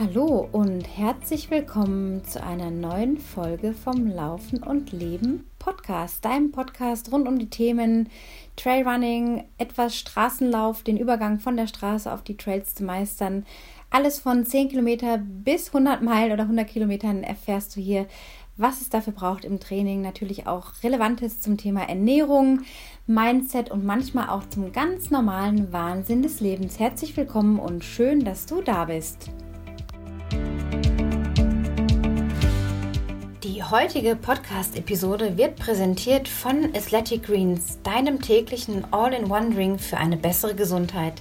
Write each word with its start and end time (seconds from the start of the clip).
Hallo 0.00 0.48
und 0.52 0.82
herzlich 0.96 1.50
willkommen 1.50 2.22
zu 2.24 2.40
einer 2.40 2.70
neuen 2.70 3.18
Folge 3.18 3.72
vom 3.72 4.06
Laufen 4.06 4.62
und 4.62 4.92
Leben 4.92 5.44
Podcast, 5.58 6.24
deinem 6.24 6.52
Podcast 6.52 7.10
rund 7.10 7.26
um 7.26 7.36
die 7.40 7.50
Themen 7.50 8.08
Trailrunning, 8.54 9.42
etwas 9.58 9.96
Straßenlauf, 9.96 10.84
den 10.84 10.98
Übergang 10.98 11.40
von 11.40 11.56
der 11.56 11.66
Straße 11.66 12.12
auf 12.12 12.22
die 12.22 12.36
Trails 12.36 12.76
zu 12.76 12.84
meistern. 12.84 13.44
Alles 13.90 14.20
von 14.20 14.46
10 14.46 14.68
Kilometer 14.68 15.18
bis 15.18 15.74
100 15.74 16.00
Meilen 16.00 16.30
oder 16.30 16.44
100 16.44 16.68
Kilometern 16.68 17.24
erfährst 17.24 17.74
du 17.74 17.80
hier, 17.80 18.06
was 18.56 18.80
es 18.80 18.90
dafür 18.90 19.14
braucht 19.14 19.44
im 19.44 19.58
Training. 19.58 20.00
Natürlich 20.00 20.46
auch 20.46 20.74
Relevantes 20.84 21.40
zum 21.40 21.56
Thema 21.56 21.88
Ernährung, 21.88 22.60
Mindset 23.08 23.72
und 23.72 23.84
manchmal 23.84 24.28
auch 24.28 24.48
zum 24.48 24.70
ganz 24.70 25.10
normalen 25.10 25.72
Wahnsinn 25.72 26.22
des 26.22 26.38
Lebens. 26.38 26.78
Herzlich 26.78 27.16
willkommen 27.16 27.58
und 27.58 27.82
schön, 27.82 28.24
dass 28.24 28.46
du 28.46 28.62
da 28.62 28.84
bist. 28.84 29.28
Die 33.44 33.62
heutige 33.62 34.16
Podcast-Episode 34.16 35.36
wird 35.36 35.56
präsentiert 35.56 36.26
von 36.26 36.66
Athletic 36.74 37.24
Greens, 37.24 37.78
deinem 37.82 38.22
täglichen 38.22 38.84
All-in-One-Drink 38.92 39.80
für 39.80 39.98
eine 39.98 40.16
bessere 40.16 40.54
Gesundheit. 40.54 41.20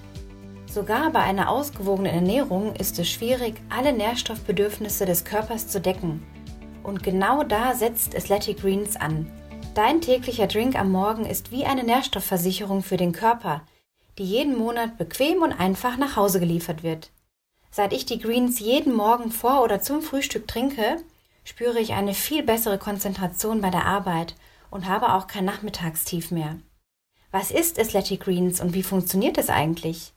Sogar 0.66 1.11
bei 1.11 1.21
einer 1.21 1.49
ausgewogenen 1.49 2.13
Ernährung 2.13 2.75
ist 2.75 2.99
es 2.99 3.09
schwierig, 3.09 3.55
alle 3.70 3.91
Nährstoffbedürfnisse 3.91 5.05
des 5.05 5.25
Körpers 5.25 5.67
zu 5.67 5.81
decken. 5.81 6.23
Und 6.83 7.03
genau 7.03 7.44
da 7.44 7.73
setzt 7.73 8.16
Athletic 8.16 8.61
Greens 8.61 8.95
an. 8.95 9.30
Dein 9.73 9.99
täglicher 10.02 10.47
Drink 10.47 10.80
am 10.80 10.91
Morgen 10.91 11.25
ist 11.25 11.52
wie 11.52 11.66
eine 11.66 11.83
Nährstoffversicherung 11.83 12.81
für 12.81 12.97
den 12.97 13.11
Körper, 13.11 13.63
die 14.17 14.23
jeden 14.23 14.58
Monat 14.58 14.97
bequem 14.97 15.41
und 15.41 15.53
einfach 15.53 15.97
nach 15.97 16.16
Hause 16.16 16.39
geliefert 16.39 16.83
wird. 16.83 17.11
Seit 17.71 17.94
ich 17.94 18.05
die 18.05 18.20
Greens 18.20 18.59
jeden 18.59 18.95
Morgen 18.95 19.31
vor 19.31 19.64
oder 19.64 19.81
zum 19.81 20.02
Frühstück 20.02 20.47
trinke, 20.47 20.97
spüre 21.44 21.80
ich 21.80 21.94
eine 21.94 22.14
viel 22.14 22.44
bessere 22.44 22.78
Konzentration 22.78 23.61
bei 23.61 23.69
der 23.69 23.86
Arbeit 23.86 24.36
und 24.69 24.88
habe 24.88 25.14
auch 25.14 25.28
kein 25.28 25.45
Nachmittagstief 25.45 26.31
mehr. 26.31 26.58
Was 27.31 27.52
ist 27.52 27.80
Athletic 27.80 28.22
Greens 28.22 28.61
und 28.61 28.73
wie 28.73 28.83
funktioniert 28.83 29.38
es 29.38 29.50
eigentlich? 29.50 30.14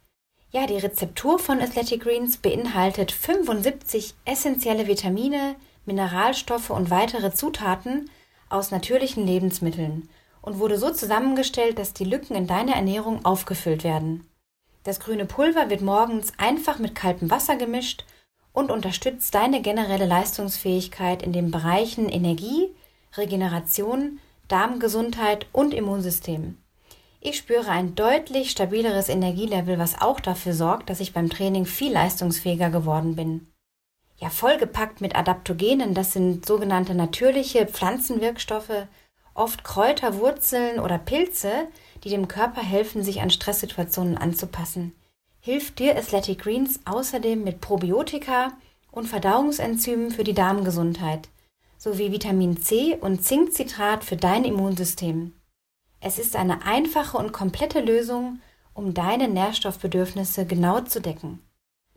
Ja, 0.53 0.67
die 0.67 0.79
Rezeptur 0.79 1.39
von 1.39 1.61
Athletic 1.61 2.03
Greens 2.03 2.37
beinhaltet 2.37 3.13
75 3.13 4.15
essentielle 4.25 4.87
Vitamine, 4.87 5.55
Mineralstoffe 5.87 6.71
und 6.71 6.91
weitere 6.91 7.33
Zutaten 7.33 8.11
aus 8.49 8.71
natürlichen 8.71 9.27
Lebensmitteln 9.27 10.09
und 10.43 10.59
wurde 10.59 10.79
so 10.79 10.91
zusammengestellt, 10.93 11.79
dass 11.79 11.93
die 11.93 12.05
Lücken 12.05 12.35
in 12.35 12.47
deiner 12.47 12.75
Ernährung 12.75 13.25
aufgefüllt 13.25 13.85
werden. 13.85 14.30
Das 14.85 15.01
grüne 15.01 15.27
Pulver 15.27 15.69
wird 15.69 15.83
morgens 15.83 16.33
einfach 16.39 16.79
mit 16.79 16.95
kaltem 16.95 17.31
Wasser 17.31 17.57
gemischt 17.57 18.05
und 18.53 18.71
unterstützt 18.71 19.35
deine 19.35 19.63
generelle 19.63 20.07
Leistungsfähigkeit 20.07 21.23
in 21.23 21.33
den 21.33 21.51
Bereichen 21.51 22.09
Energie, 22.09 22.75
Regeneration, 23.17 24.21
Darmgesundheit 24.49 25.47
und 25.53 25.75
Immunsystem. 25.75 26.57
Ich 27.21 27.37
spüre 27.37 27.69
ein 27.69 27.95
deutlich 27.95 28.51
stabileres 28.51 29.11
Energielevel, 29.11 29.79
was 29.79 30.01
auch 30.01 30.21
dafür 30.21 30.55
sorgt, 30.55 30.89
dass 30.89 31.01
ich 31.01 31.13
beim 31.13 31.29
Training 31.29 31.67
viel 31.67 31.93
leistungsfähiger 31.93 32.71
geworden 32.71 33.15
bin. 33.15 33.47
Ja, 34.17 34.31
vollgepackt 34.31 35.01
mit 35.01 35.15
Adaptogenen, 35.17 35.95
das 35.95 36.13
sind 36.13 36.47
sogenannte 36.47 36.95
natürliche 36.95 37.67
Pflanzenwirkstoffe, 37.67 38.87
oft 39.35 39.65
Kräuter, 39.65 40.19
Wurzeln 40.19 40.81
oder 40.81 40.99
Pilze, 40.99 41.69
die 42.05 42.11
dem 42.11 42.29
Körper 42.29 42.63
helfen, 42.63 43.03
sich 43.03 43.21
an 43.21 43.31
Stresssituationen 43.31 44.17
anzupassen 44.17 44.95
hilft 45.41 45.79
dir 45.79 45.97
Athletic 45.97 46.41
Greens 46.41 46.81
außerdem 46.85 47.43
mit 47.43 47.61
Probiotika 47.61 48.53
und 48.93 49.09
Verdauungsenzymen 49.09 50.11
für 50.11 50.25
die 50.25 50.35
Darmgesundheit 50.35 51.29
sowie 51.79 52.13
Vitamin 52.13 52.61
C 52.61 52.97
und 53.01 53.25
Zinkcitrat 53.25 54.05
für 54.05 54.17
dein 54.17 54.45
Immunsystem. 54.45 55.33
Es 56.01 56.19
ist 56.19 56.37
eine 56.37 56.67
einfache 56.67 57.17
und 57.17 57.33
komplette 57.33 57.81
Lösung, 57.81 58.41
um 58.75 58.93
deine 58.93 59.29
Nährstoffbedürfnisse 59.29 60.45
genau 60.45 60.83
zu 60.83 61.01
decken. 61.01 61.43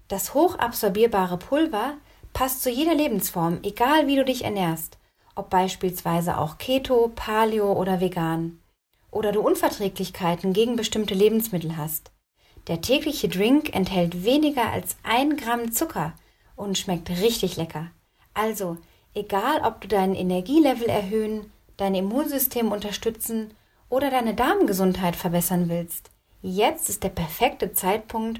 Das 0.07 0.33
hochabsorbierbare 0.33 1.37
Pulver 1.37 1.95
passt 2.31 2.63
zu 2.63 2.69
jeder 2.69 2.95
Lebensform, 2.95 3.59
egal 3.63 4.07
wie 4.07 4.15
du 4.15 4.23
dich 4.23 4.45
ernährst, 4.45 4.97
ob 5.35 5.49
beispielsweise 5.49 6.37
auch 6.37 6.57
Keto, 6.57 7.11
Paleo 7.13 7.73
oder 7.73 7.99
vegan, 7.99 8.59
oder 9.13 9.31
du 9.31 9.41
Unverträglichkeiten 9.41 10.53
gegen 10.53 10.75
bestimmte 10.75 11.13
Lebensmittel 11.13 11.77
hast. 11.77 12.11
Der 12.67 12.81
tägliche 12.81 13.27
Drink 13.29 13.75
enthält 13.75 14.23
weniger 14.23 14.71
als 14.71 14.97
ein 15.03 15.37
Gramm 15.37 15.71
Zucker 15.71 16.13
und 16.55 16.77
schmeckt 16.77 17.09
richtig 17.09 17.57
lecker. 17.57 17.91
Also, 18.33 18.77
egal 19.13 19.61
ob 19.63 19.81
du 19.81 19.87
dein 19.87 20.15
Energielevel 20.15 20.87
erhöhen, 20.87 21.51
dein 21.77 21.93
Immunsystem 21.93 22.71
unterstützen 22.71 23.53
oder 23.89 24.09
deine 24.09 24.33
Darmgesundheit 24.33 25.15
verbessern 25.15 25.69
willst, 25.69 26.09
jetzt 26.41 26.89
ist 26.89 27.03
der 27.03 27.09
perfekte 27.09 27.73
Zeitpunkt, 27.73 28.39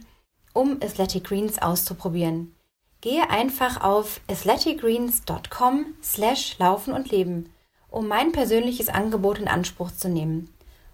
um 0.54 0.78
Athletic 0.82 1.26
Greens 1.26 1.62
auszuprobieren. 1.62 2.56
Gehe 3.02 3.30
einfach 3.30 3.84
auf 3.84 4.22
athleticgreens.com 4.30 5.96
slash 6.02 6.58
laufen 6.60 6.94
und 6.94 7.12
leben, 7.12 7.50
um 7.90 8.08
mein 8.08 8.32
persönliches 8.32 8.88
Angebot 8.88 9.40
in 9.40 9.50
Anspruch 9.50 9.92
zu 9.92 10.08
nehmen 10.08 10.53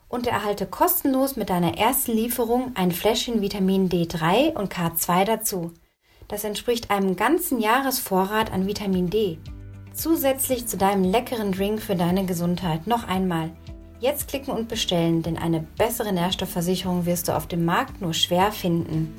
und 0.09 0.27
erhalte 0.27 0.65
kostenlos 0.65 1.35
mit 1.35 1.49
deiner 1.49 1.77
ersten 1.77 2.11
Lieferung 2.11 2.71
ein 2.75 2.91
Fläschchen 2.91 3.41
Vitamin 3.41 3.89
D3 3.89 4.55
und 4.55 4.73
K2 4.73 5.23
dazu. 5.23 5.71
Das 6.27 6.43
entspricht 6.43 6.91
einem 6.91 7.15
ganzen 7.15 7.59
Jahresvorrat 7.59 8.51
an 8.51 8.67
Vitamin 8.67 9.09
D. 9.09 9.37
Zusätzlich 9.93 10.67
zu 10.67 10.77
deinem 10.77 11.03
leckeren 11.03 11.51
Drink 11.51 11.81
für 11.81 11.95
deine 11.95 12.25
Gesundheit 12.25 12.87
noch 12.87 13.07
einmal. 13.07 13.51
Jetzt 13.99 14.27
klicken 14.27 14.53
und 14.53 14.67
bestellen, 14.67 15.21
denn 15.21 15.37
eine 15.37 15.59
bessere 15.77 16.11
Nährstoffversicherung 16.11 17.05
wirst 17.05 17.27
du 17.27 17.35
auf 17.35 17.47
dem 17.47 17.65
Markt 17.65 18.01
nur 18.01 18.13
schwer 18.13 18.51
finden. 18.51 19.13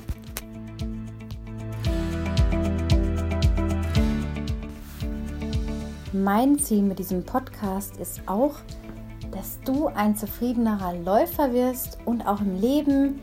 Mein 6.12 6.59
Ziel 6.59 6.83
mit 6.83 6.99
diesem 6.99 7.25
Podcast 7.25 7.97
ist 7.99 8.22
auch, 8.27 8.57
dass 9.32 9.60
du 9.64 9.86
ein 9.88 10.16
zufriedenerer 10.16 10.94
Läufer 10.94 11.52
wirst 11.52 11.98
und 12.04 12.26
auch 12.26 12.41
im 12.41 12.60
Leben 12.60 13.20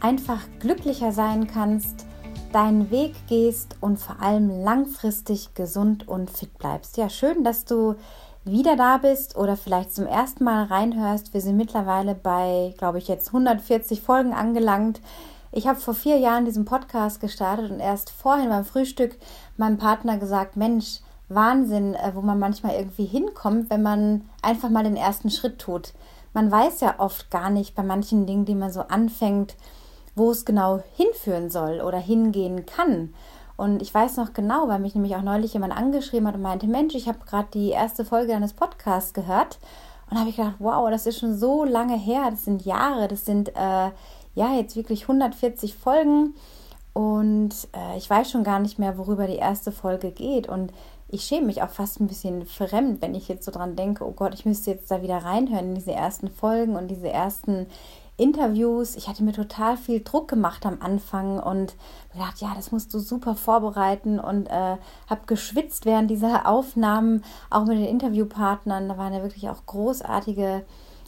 einfach 0.00 0.40
glücklicher 0.58 1.12
sein 1.12 1.46
kannst, 1.46 2.06
deinen 2.52 2.90
Weg 2.90 3.14
gehst 3.28 3.76
und 3.80 3.98
vor 3.98 4.20
allem 4.20 4.62
langfristig 4.64 5.54
gesund 5.54 6.08
und 6.08 6.30
fit 6.30 6.56
bleibst. 6.58 6.96
Ja, 6.96 7.08
schön, 7.08 7.44
dass 7.44 7.64
du 7.64 7.94
wieder 8.44 8.76
da 8.76 8.96
bist 8.96 9.36
oder 9.36 9.56
vielleicht 9.56 9.94
zum 9.94 10.06
ersten 10.06 10.44
Mal 10.44 10.64
reinhörst. 10.64 11.34
Wir 11.34 11.40
sind 11.40 11.56
mittlerweile 11.56 12.14
bei, 12.14 12.74
glaube 12.78 12.98
ich, 12.98 13.06
jetzt 13.06 13.28
140 13.28 14.00
Folgen 14.00 14.32
angelangt. 14.32 15.00
Ich 15.52 15.66
habe 15.66 15.78
vor 15.78 15.94
vier 15.94 16.18
Jahren 16.18 16.44
diesen 16.44 16.64
Podcast 16.64 17.20
gestartet 17.20 17.70
und 17.70 17.80
erst 17.80 18.10
vorhin 18.10 18.48
beim 18.48 18.64
Frühstück 18.64 19.18
meinem 19.56 19.78
Partner 19.78 20.16
gesagt, 20.16 20.56
Mensch, 20.56 21.00
Wahnsinn, 21.30 21.94
äh, 21.94 22.12
wo 22.14 22.20
man 22.20 22.38
manchmal 22.38 22.74
irgendwie 22.74 23.06
hinkommt, 23.06 23.70
wenn 23.70 23.82
man 23.82 24.28
einfach 24.42 24.68
mal 24.68 24.84
den 24.84 24.96
ersten 24.96 25.30
Schritt 25.30 25.58
tut. 25.58 25.94
Man 26.34 26.50
weiß 26.50 26.80
ja 26.80 26.96
oft 26.98 27.30
gar 27.30 27.50
nicht 27.50 27.74
bei 27.74 27.82
manchen 27.82 28.26
Dingen, 28.26 28.44
die 28.44 28.54
man 28.54 28.72
so 28.72 28.80
anfängt, 28.80 29.56
wo 30.14 30.30
es 30.30 30.44
genau 30.44 30.82
hinführen 30.94 31.50
soll 31.50 31.80
oder 31.80 31.98
hingehen 31.98 32.66
kann. 32.66 33.14
Und 33.56 33.82
ich 33.82 33.92
weiß 33.92 34.16
noch 34.16 34.32
genau, 34.32 34.68
weil 34.68 34.78
mich 34.78 34.94
nämlich 34.94 35.16
auch 35.16 35.22
neulich 35.22 35.52
jemand 35.52 35.76
angeschrieben 35.76 36.26
hat 36.26 36.34
und 36.34 36.42
meinte, 36.42 36.66
Mensch, 36.66 36.94
ich 36.94 37.08
habe 37.08 37.18
gerade 37.26 37.48
die 37.52 37.70
erste 37.70 38.04
Folge 38.04 38.32
deines 38.32 38.54
Podcasts 38.54 39.12
gehört. 39.12 39.58
Und 40.10 40.18
habe 40.18 40.30
ich 40.30 40.36
gedacht, 40.36 40.56
wow, 40.58 40.90
das 40.90 41.06
ist 41.06 41.20
schon 41.20 41.36
so 41.36 41.64
lange 41.64 41.96
her, 41.96 42.30
das 42.30 42.44
sind 42.44 42.64
Jahre, 42.64 43.06
das 43.06 43.24
sind 43.24 43.50
äh, 43.50 43.90
ja 44.34 44.54
jetzt 44.56 44.74
wirklich 44.74 45.02
140 45.02 45.76
Folgen. 45.76 46.34
Und 46.92 47.50
äh, 47.76 47.96
ich 47.96 48.10
weiß 48.10 48.30
schon 48.30 48.42
gar 48.42 48.58
nicht 48.58 48.78
mehr, 48.78 48.98
worüber 48.98 49.26
die 49.26 49.36
erste 49.36 49.70
Folge 49.70 50.10
geht. 50.10 50.48
Und 50.48 50.72
ich 51.12 51.24
schäme 51.24 51.46
mich 51.46 51.62
auch 51.62 51.70
fast 51.70 52.00
ein 52.00 52.06
bisschen 52.06 52.46
fremd, 52.46 53.02
wenn 53.02 53.14
ich 53.14 53.28
jetzt 53.28 53.44
so 53.44 53.50
dran 53.50 53.76
denke, 53.76 54.06
oh 54.06 54.12
Gott, 54.12 54.34
ich 54.34 54.46
müsste 54.46 54.70
jetzt 54.70 54.90
da 54.90 55.02
wieder 55.02 55.18
reinhören 55.18 55.70
in 55.70 55.74
diese 55.74 55.92
ersten 55.92 56.28
Folgen 56.28 56.76
und 56.76 56.88
diese 56.88 57.08
ersten 57.08 57.66
Interviews. 58.16 58.96
Ich 58.96 59.08
hatte 59.08 59.24
mir 59.24 59.32
total 59.32 59.76
viel 59.76 60.02
Druck 60.02 60.28
gemacht 60.28 60.66
am 60.66 60.78
Anfang 60.80 61.40
und 61.40 61.74
gedacht, 62.12 62.40
ja, 62.40 62.52
das 62.54 62.70
musst 62.70 62.92
du 62.94 62.98
super 62.98 63.34
vorbereiten 63.34 64.20
und 64.20 64.46
äh, 64.46 64.76
habe 65.08 65.26
geschwitzt 65.26 65.84
während 65.84 66.10
dieser 66.10 66.46
Aufnahmen, 66.48 67.24
auch 67.48 67.64
mit 67.64 67.78
den 67.78 67.86
Interviewpartnern. 67.86 68.88
Da 68.88 68.98
waren 68.98 69.14
ja 69.14 69.22
wirklich 69.22 69.48
auch 69.48 69.66
großartige 69.66 70.64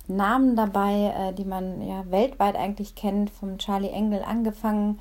Namen 0.09 0.57
dabei, 0.57 1.15
äh, 1.17 1.33
die 1.33 1.45
man 1.45 1.81
ja 1.83 2.11
weltweit 2.11 2.57
eigentlich 2.57 2.95
kennt, 2.95 3.31
vom 3.31 3.59
Charlie 3.59 3.91
Engel 3.91 4.23
angefangen 4.25 4.99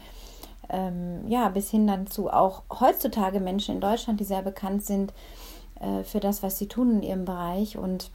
ähm, 0.72 1.28
ja, 1.28 1.50
bis 1.50 1.70
hin 1.70 1.88
dann 1.88 2.08
zu 2.08 2.30
auch 2.30 2.64
heutzutage 2.80 3.40
Menschen 3.40 3.76
in 3.76 3.82
Deutschland, 3.82 4.20
die 4.20 4.26
sehr 4.26 4.42
bekannt 4.42 4.84
sind 4.86 5.14
äh, 5.80 6.04
für 6.04 6.20
das, 6.20 6.42
was 6.44 6.58
sie 6.58 6.68
tun 6.68 6.92
in 6.92 7.04
ihrem 7.04 7.26
Bereich. 7.26 7.78
Und 7.78 8.12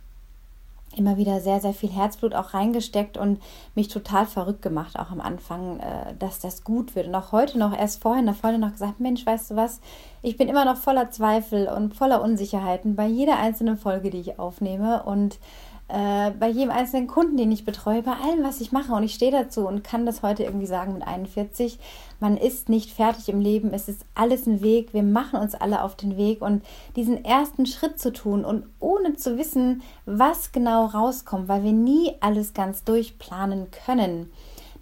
immer 0.96 1.16
wieder 1.16 1.40
sehr, 1.40 1.60
sehr 1.60 1.74
viel 1.74 1.90
Herzblut 1.90 2.34
auch 2.34 2.54
reingesteckt 2.54 3.18
und 3.18 3.40
mich 3.74 3.88
total 3.88 4.26
verrückt 4.26 4.62
gemacht, 4.62 4.98
auch 4.98 5.10
am 5.10 5.20
Anfang, 5.20 5.80
äh, 5.80 6.14
dass 6.18 6.40
das 6.40 6.64
gut 6.64 6.94
wird. 6.94 7.06
Und 7.08 7.14
auch 7.14 7.32
heute 7.32 7.58
noch, 7.58 7.76
erst 7.76 8.02
vorhin, 8.02 8.24
der 8.24 8.34
Freundin 8.34 8.62
noch 8.62 8.72
gesagt, 8.72 9.00
Mensch, 9.00 9.24
weißt 9.26 9.50
du 9.50 9.56
was, 9.56 9.80
ich 10.22 10.36
bin 10.36 10.48
immer 10.48 10.64
noch 10.64 10.76
voller 10.76 11.10
Zweifel 11.10 11.68
und 11.68 11.94
voller 11.94 12.22
Unsicherheiten 12.22 12.96
bei 12.96 13.06
jeder 13.06 13.38
einzelnen 13.38 13.76
Folge, 13.76 14.10
die 14.10 14.20
ich 14.20 14.38
aufnehme 14.38 15.02
und 15.02 15.38
äh, 15.88 16.32
bei 16.32 16.48
jedem 16.48 16.70
einzelnen 16.70 17.06
Kunden, 17.06 17.36
den 17.36 17.52
ich 17.52 17.64
betreue, 17.64 18.02
bei 18.02 18.12
allem, 18.12 18.42
was 18.42 18.60
ich 18.60 18.72
mache. 18.72 18.92
Und 18.92 19.04
ich 19.04 19.14
stehe 19.14 19.30
dazu 19.30 19.68
und 19.68 19.84
kann 19.84 20.04
das 20.04 20.22
heute 20.22 20.42
irgendwie 20.42 20.66
sagen 20.66 20.94
mit 20.94 21.06
41. 21.06 21.78
Man 22.18 22.36
ist 22.36 22.68
nicht 22.68 22.90
fertig 22.90 23.28
im 23.28 23.40
Leben. 23.40 23.72
Es 23.72 23.88
ist 23.88 24.04
alles 24.14 24.46
ein 24.46 24.62
Weg. 24.62 24.92
Wir 24.92 25.04
machen 25.04 25.38
uns 25.38 25.54
alle 25.54 25.82
auf 25.82 25.94
den 25.94 26.16
Weg. 26.16 26.42
Und 26.42 26.64
diesen 26.96 27.24
ersten 27.24 27.66
Schritt 27.66 28.00
zu 28.00 28.12
tun 28.12 28.44
und 28.44 28.64
ohne 28.80 29.14
zu 29.14 29.38
wissen, 29.38 29.82
was 30.06 30.50
genau 30.50 30.86
rauskommt, 30.86 31.48
weil 31.48 31.62
wir 31.62 31.72
nie 31.72 32.14
alles 32.20 32.52
ganz 32.52 32.82
durchplanen 32.82 33.68
können. 33.86 34.32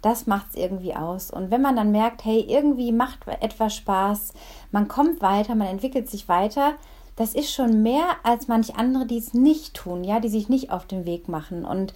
Das 0.01 0.25
macht 0.25 0.49
es 0.49 0.55
irgendwie 0.55 0.95
aus. 0.95 1.29
Und 1.29 1.51
wenn 1.51 1.61
man 1.61 1.75
dann 1.75 1.91
merkt, 1.91 2.25
hey, 2.25 2.39
irgendwie 2.39 2.91
macht 2.91 3.27
etwas 3.27 3.75
Spaß, 3.75 4.33
man 4.71 4.87
kommt 4.87 5.21
weiter, 5.21 5.55
man 5.55 5.67
entwickelt 5.67 6.09
sich 6.09 6.27
weiter, 6.27 6.73
das 7.15 7.33
ist 7.33 7.53
schon 7.53 7.81
mehr 7.81 8.17
als 8.23 8.47
manch 8.47 8.75
andere, 8.75 9.05
die 9.05 9.17
es 9.17 9.33
nicht 9.33 9.73
tun, 9.73 10.03
ja, 10.03 10.19
die 10.19 10.29
sich 10.29 10.49
nicht 10.49 10.71
auf 10.71 10.85
den 10.85 11.05
Weg 11.05 11.29
machen. 11.29 11.65
Und 11.65 11.93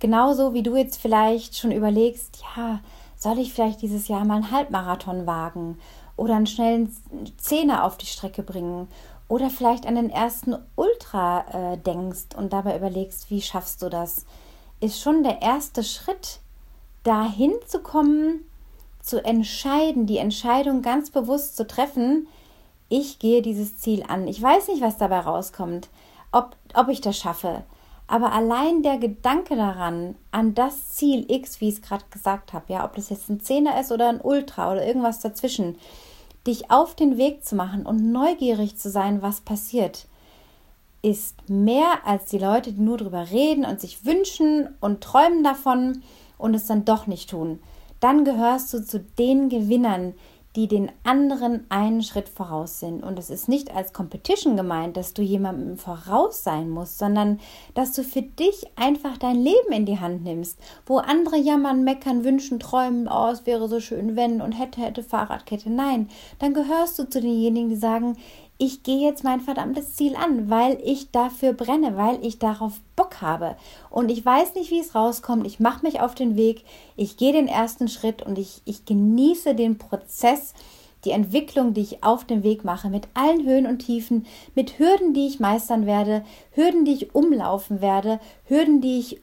genauso 0.00 0.54
wie 0.54 0.62
du 0.62 0.76
jetzt 0.76 1.00
vielleicht 1.00 1.56
schon 1.56 1.72
überlegst, 1.72 2.42
ja, 2.56 2.80
soll 3.16 3.38
ich 3.38 3.52
vielleicht 3.52 3.82
dieses 3.82 4.08
Jahr 4.08 4.24
mal 4.24 4.36
einen 4.36 4.50
Halbmarathon 4.50 5.26
wagen 5.26 5.78
oder 6.16 6.36
einen 6.36 6.46
schnellen 6.46 6.94
Zehner 7.36 7.84
auf 7.84 7.96
die 7.96 8.06
Strecke 8.06 8.42
bringen 8.42 8.88
oder 9.28 9.50
vielleicht 9.50 9.86
an 9.86 9.94
den 9.94 10.10
ersten 10.10 10.56
Ultra 10.74 11.72
äh, 11.72 11.78
denkst 11.78 12.34
und 12.36 12.52
dabei 12.52 12.76
überlegst, 12.76 13.30
wie 13.30 13.42
schaffst 13.42 13.82
du 13.82 13.88
das, 13.88 14.24
ist 14.80 15.00
schon 15.00 15.22
der 15.22 15.42
erste 15.42 15.82
Schritt, 15.82 16.40
dahin 17.02 17.52
zu 17.66 17.80
kommen, 17.80 18.44
zu 19.00 19.24
entscheiden, 19.24 20.06
die 20.06 20.18
Entscheidung 20.18 20.82
ganz 20.82 21.10
bewusst 21.10 21.56
zu 21.56 21.66
treffen, 21.66 22.28
ich 22.88 23.18
gehe 23.18 23.42
dieses 23.42 23.78
Ziel 23.78 24.04
an. 24.06 24.28
Ich 24.28 24.40
weiß 24.40 24.68
nicht, 24.68 24.80
was 24.80 24.96
dabei 24.96 25.20
rauskommt, 25.20 25.88
ob, 26.32 26.56
ob 26.74 26.88
ich 26.88 27.00
das 27.00 27.16
schaffe. 27.18 27.64
Aber 28.06 28.32
allein 28.32 28.82
der 28.82 28.96
Gedanke 28.96 29.54
daran, 29.54 30.14
an 30.30 30.54
das 30.54 30.88
Ziel 30.88 31.30
X, 31.30 31.60
wie 31.60 31.68
ich 31.68 31.74
es 31.74 31.82
gerade 31.82 32.04
gesagt 32.10 32.54
habe, 32.54 32.72
ja, 32.72 32.84
ob 32.84 32.96
das 32.96 33.10
jetzt 33.10 33.28
ein 33.28 33.40
Zehner 33.40 33.78
ist 33.78 33.92
oder 33.92 34.08
ein 34.08 34.22
Ultra 34.22 34.72
oder 34.72 34.86
irgendwas 34.86 35.20
dazwischen, 35.20 35.76
dich 36.46 36.70
auf 36.70 36.94
den 36.94 37.18
Weg 37.18 37.44
zu 37.44 37.54
machen 37.54 37.84
und 37.84 38.10
neugierig 38.10 38.78
zu 38.78 38.88
sein, 38.90 39.20
was 39.20 39.42
passiert, 39.42 40.06
ist 41.02 41.36
mehr 41.48 42.06
als 42.06 42.26
die 42.26 42.38
Leute, 42.38 42.72
die 42.72 42.80
nur 42.80 42.96
darüber 42.96 43.30
reden 43.30 43.66
und 43.66 43.80
sich 43.80 44.06
wünschen 44.06 44.74
und 44.80 45.02
träumen 45.02 45.44
davon 45.44 46.02
und 46.38 46.54
es 46.54 46.66
dann 46.66 46.86
doch 46.86 47.06
nicht 47.06 47.30
tun. 47.30 47.60
Dann 48.00 48.24
gehörst 48.24 48.72
du 48.72 48.82
zu 48.82 49.00
den 49.00 49.50
Gewinnern, 49.50 50.14
die 50.58 50.66
den 50.66 50.90
anderen 51.04 51.66
einen 51.68 52.02
Schritt 52.02 52.28
voraus 52.28 52.80
sind. 52.80 53.04
Und 53.04 53.16
es 53.16 53.30
ist 53.30 53.48
nicht 53.48 53.72
als 53.72 53.92
Competition 53.92 54.56
gemeint, 54.56 54.96
dass 54.96 55.14
du 55.14 55.22
jemandem 55.22 55.78
voraus 55.78 56.42
sein 56.42 56.68
musst, 56.68 56.98
sondern 56.98 57.38
dass 57.74 57.92
du 57.92 58.02
für 58.02 58.22
dich 58.22 58.66
einfach 58.74 59.18
dein 59.18 59.36
Leben 59.36 59.70
in 59.70 59.86
die 59.86 60.00
Hand 60.00 60.24
nimmst. 60.24 60.58
Wo 60.84 60.98
andere 60.98 61.36
jammern, 61.36 61.84
meckern, 61.84 62.24
wünschen, 62.24 62.58
träumen, 62.58 63.06
oh, 63.08 63.28
es 63.28 63.46
wäre 63.46 63.68
so 63.68 63.78
schön, 63.78 64.16
wenn 64.16 64.40
und 64.40 64.50
hätte, 64.50 64.80
hätte 64.80 65.04
Fahrradkette. 65.04 65.70
Nein, 65.70 66.08
dann 66.40 66.54
gehörst 66.54 66.98
du 66.98 67.08
zu 67.08 67.20
denjenigen, 67.20 67.68
die 67.68 67.76
sagen, 67.76 68.16
ich 68.58 68.82
gehe 68.82 68.98
jetzt 68.98 69.22
mein 69.22 69.40
verdammtes 69.40 69.94
Ziel 69.94 70.16
an, 70.16 70.50
weil 70.50 70.78
ich 70.84 71.12
dafür 71.12 71.52
brenne, 71.52 71.96
weil 71.96 72.24
ich 72.24 72.40
darauf 72.40 72.80
Bock 72.96 73.22
habe. 73.22 73.56
Und 73.88 74.10
ich 74.10 74.26
weiß 74.26 74.56
nicht, 74.56 74.72
wie 74.72 74.80
es 74.80 74.96
rauskommt. 74.96 75.46
Ich 75.46 75.60
mache 75.60 75.86
mich 75.86 76.00
auf 76.00 76.16
den 76.16 76.36
Weg, 76.36 76.64
ich 76.96 77.16
gehe 77.16 77.32
den 77.32 77.46
ersten 77.46 77.86
Schritt 77.86 78.20
und 78.22 78.36
ich, 78.36 78.60
ich 78.64 78.84
genieße 78.84 79.54
den 79.54 79.78
Prozess, 79.78 80.54
die 81.04 81.12
Entwicklung, 81.12 81.72
die 81.72 81.82
ich 81.82 82.02
auf 82.02 82.24
dem 82.24 82.42
Weg 82.42 82.64
mache, 82.64 82.88
mit 82.88 83.06
allen 83.14 83.46
Höhen 83.46 83.66
und 83.66 83.78
Tiefen, 83.78 84.26
mit 84.56 84.80
Hürden, 84.80 85.14
die 85.14 85.28
ich 85.28 85.38
meistern 85.38 85.86
werde, 85.86 86.24
Hürden, 86.50 86.84
die 86.84 86.94
ich 86.94 87.14
umlaufen 87.14 87.80
werde, 87.80 88.18
Hürden, 88.46 88.80
die 88.80 88.98
ich 88.98 89.16
äh, 89.16 89.18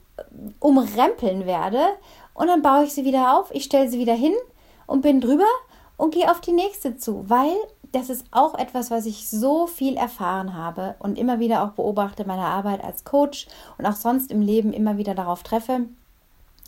umrempeln 0.62 1.46
werde. 1.46 1.82
Und 2.34 2.48
dann 2.48 2.62
baue 2.62 2.86
ich 2.86 2.94
sie 2.94 3.04
wieder 3.04 3.38
auf, 3.38 3.54
ich 3.54 3.66
stelle 3.66 3.90
sie 3.90 4.00
wieder 4.00 4.14
hin 4.14 4.34
und 4.88 5.02
bin 5.02 5.20
drüber 5.20 5.44
und 5.98 6.14
gehe 6.14 6.32
auf 6.32 6.40
die 6.40 6.54
nächste 6.54 6.98
zu, 6.98 7.30
weil 7.30 7.56
das 7.96 8.10
ist 8.10 8.26
auch 8.32 8.56
etwas, 8.56 8.92
was 8.92 9.06
ich 9.06 9.30
so 9.30 9.68
viel 9.68 9.96
erfahren 9.96 10.54
habe 10.54 10.96
und 11.00 11.18
immer 11.18 11.40
wieder 11.40 11.64
auch 11.64 11.72
beobachte 11.72 12.28
meiner 12.28 12.48
Arbeit 12.48 12.84
als 12.84 13.06
Coach 13.06 13.48
und 13.78 13.86
auch 13.86 13.96
sonst 13.96 14.32
im 14.32 14.42
Leben 14.42 14.74
immer 14.74 14.98
wieder 14.98 15.16
darauf 15.16 15.44
treffe. 15.44 15.86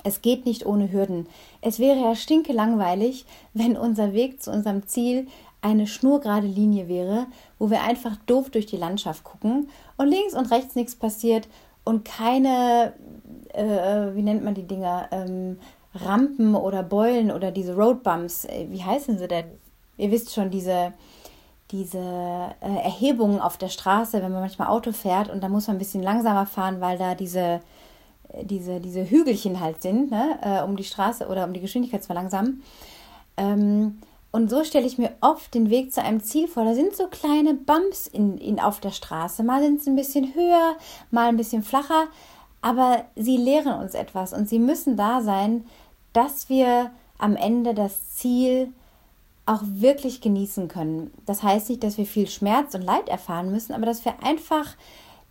Es 0.06 0.22
geht 0.22 0.46
nicht 0.46 0.66
ohne 0.66 0.90
Hürden. 0.90 1.28
Es 1.60 1.80
wäre 1.80 2.00
ja 2.00 2.16
stinke 2.16 2.54
langweilig, 2.54 3.26
wenn 3.54 3.76
unser 3.76 4.14
Weg 4.14 4.42
zu 4.42 4.52
unserem 4.52 4.88
Ziel 4.88 5.28
eine 5.62 5.86
schnurgerade 5.86 6.48
Linie 6.48 6.88
wäre, 6.88 7.26
wo 7.60 7.70
wir 7.70 7.82
einfach 7.82 8.16
doof 8.26 8.50
durch 8.50 8.68
die 8.68 8.78
Landschaft 8.78 9.26
gucken 9.26 9.70
und 9.98 10.08
links 10.08 10.34
und 10.34 10.50
rechts 10.50 10.76
nichts 10.76 10.96
passiert 10.96 11.50
und 11.84 12.06
keine, 12.06 12.94
äh, 13.54 14.16
wie 14.16 14.22
nennt 14.22 14.46
man 14.46 14.54
die 14.54 14.68
Dinger, 14.68 15.10
ähm, 15.12 15.60
Rampen 15.94 16.56
oder 16.56 16.84
Beulen 16.84 17.32
oder 17.32 17.52
diese 17.52 17.76
Roadbumps, 17.76 18.46
äh, 18.46 18.68
wie 18.70 18.84
heißen 18.84 19.18
sie 19.18 19.28
denn? 19.28 19.46
Ihr 19.98 20.12
wisst 20.12 20.34
schon, 20.34 20.52
diese, 20.52 20.94
diese 21.72 22.00
äh, 22.00 22.84
Erhebungen 22.84 23.42
auf 23.42 23.58
der 23.58 23.70
Straße, 23.70 24.22
wenn 24.22 24.32
man 24.32 24.42
manchmal 24.42 24.70
Auto 24.70 24.92
fährt 24.92 25.30
und 25.30 25.42
da 25.42 25.50
muss 25.50 25.68
man 25.68 25.76
ein 25.76 25.80
bisschen 25.80 26.04
langsamer 26.04 26.46
fahren, 26.46 26.80
weil 26.80 26.98
da 26.98 27.14
diese, 27.14 27.62
äh, 28.30 28.44
diese, 28.44 28.80
diese 28.80 29.10
Hügelchen 29.10 29.60
halt 29.60 29.82
sind, 29.82 30.12
ne, 30.12 30.40
äh, 30.42 30.64
um 30.64 30.78
die 30.78 30.86
Straße 30.86 31.28
oder 31.28 31.44
um 31.44 31.54
die 31.54 31.60
Geschwindigkeit 31.60 32.04
zu 32.04 32.08
verlangsamen. 32.08 32.64
Ähm, 33.36 34.00
und 34.32 34.50
so 34.50 34.64
stelle 34.64 34.86
ich 34.86 34.98
mir 34.98 35.12
oft 35.22 35.54
den 35.54 35.70
Weg 35.70 35.94
zu 35.94 36.02
einem 36.02 36.22
Ziel 36.22 36.48
vor. 36.48 36.64
Da 36.64 36.74
sind 36.74 36.96
so 36.96 37.08
kleine 37.08 37.54
Bumps 37.54 38.08
in, 38.08 38.38
in, 38.38 38.60
auf 38.60 38.80
der 38.80 38.92
Straße. 38.92 39.44
Mal 39.44 39.62
sind 39.64 39.82
sie 39.82 39.90
ein 39.90 39.96
bisschen 39.96 40.36
höher, 40.36 40.76
mal 41.12 41.30
ein 41.30 41.38
bisschen 41.38 41.64
flacher, 41.64 42.08
aber 42.62 43.06
sie 43.16 43.38
lehren 43.38 43.80
uns 43.80 43.94
etwas 43.94 44.34
und 44.34 44.48
sie 44.48 44.60
müssen 44.60 44.96
da 44.96 45.22
sein, 45.22 45.66
dass 46.14 46.50
wir 46.50 46.92
am 47.18 47.36
Ende 47.36 47.74
das 47.74 48.16
Ziel 48.16 48.72
auch 49.48 49.62
wirklich 49.64 50.22
genießen 50.22 50.68
können. 50.68 51.12
Das 51.26 51.42
heißt 51.42 51.70
nicht, 51.70 51.84
dass 51.84 51.98
wir 51.98 52.06
viel 52.06 52.28
Schmerz 52.28 52.76
und 52.76 52.82
Leid 52.82 53.10
erfahren 53.10 53.52
müssen, 53.52 53.74
aber 53.74 53.86
dass 53.86 54.06
wir 54.06 54.22
einfach 54.24 54.76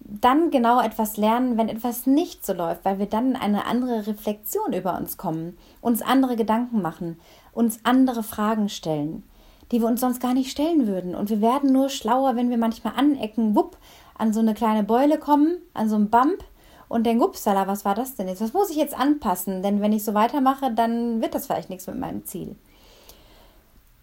dann 0.01 0.51
genau 0.51 0.81
etwas 0.81 1.17
lernen, 1.17 1.57
wenn 1.57 1.69
etwas 1.69 2.07
nicht 2.07 2.47
so 2.47 2.53
läuft, 2.53 2.85
weil 2.85 2.99
wir 2.99 3.07
dann 3.07 3.31
in 3.31 3.37
eine 3.37 3.67
andere 3.67 4.07
Reflexion 4.07 4.73
über 4.73 4.97
uns 4.97 5.17
kommen, 5.17 5.57
uns 5.81 6.03
andere 6.03 6.37
Gedanken 6.37 6.81
machen, 6.81 7.19
uns 7.53 7.81
andere 7.83 8.23
Fragen 8.23 8.69
stellen, 8.69 9.25
die 9.73 9.81
wir 9.81 9.89
uns 9.89 10.01
sonst 10.01 10.20
gar 10.20 10.35
nicht 10.35 10.51
stellen 10.51 10.87
würden. 10.87 11.15
Und 11.15 11.29
wir 11.29 11.41
werden 11.41 11.73
nur 11.73 11.89
schlauer, 11.89 12.37
wenn 12.37 12.51
wir 12.51 12.58
manchmal 12.58 12.94
anecken, 12.96 13.56
wupp, 13.56 13.77
an 14.17 14.32
so 14.32 14.41
eine 14.41 14.55
kleine 14.55 14.85
Beule 14.85 15.19
kommen, 15.19 15.58
an 15.75 15.89
so 15.89 15.96
einen 15.96 16.08
Bump 16.08 16.44
und 16.89 17.05
denken, 17.05 17.23
upsala, 17.23 17.67
was 17.67 17.85
war 17.85 17.94
das 17.94 18.15
denn 18.15 18.29
jetzt? 18.29 18.41
Was 18.41 18.53
muss 18.53 18.70
ich 18.70 18.77
jetzt 18.77 18.99
anpassen? 18.99 19.63
Denn 19.63 19.81
wenn 19.81 19.93
ich 19.93 20.05
so 20.05 20.15
weitermache, 20.15 20.73
dann 20.73 21.20
wird 21.20 21.35
das 21.35 21.46
vielleicht 21.46 21.69
nichts 21.69 21.87
mit 21.87 21.99
meinem 21.99 22.25
Ziel. 22.25 22.56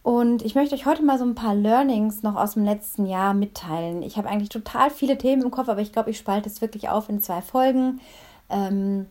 Und 0.03 0.43
ich 0.43 0.53
möchte 0.53 0.75
euch 0.75 0.85
heute 0.85 1.01
mal 1.01 1.17
so 1.17 1.23
ein 1.23 1.33
paar 1.33 1.55
Learnings 1.55 2.23
noch 2.23 2.35
aus 2.35 2.55
dem 2.55 2.65
letzten 2.65 3.05
Jahr 3.05 3.33
mitteilen. 3.33 4.03
Ich 4.03 4.17
habe 4.17 4.29
eigentlich 4.29 4.49
total 4.49 4.89
viele 4.89 5.17
Themen 5.17 5.41
im 5.41 5.51
Kopf, 5.51 5.69
aber 5.69 5.79
ich 5.79 5.93
glaube, 5.93 6.09
ich 6.09 6.17
spalte 6.17 6.49
es 6.49 6.61
wirklich 6.61 6.89
auf 6.89 7.07
in 7.07 7.21
zwei 7.21 7.41
Folgen. 7.41 8.01
Ähm, 8.49 9.07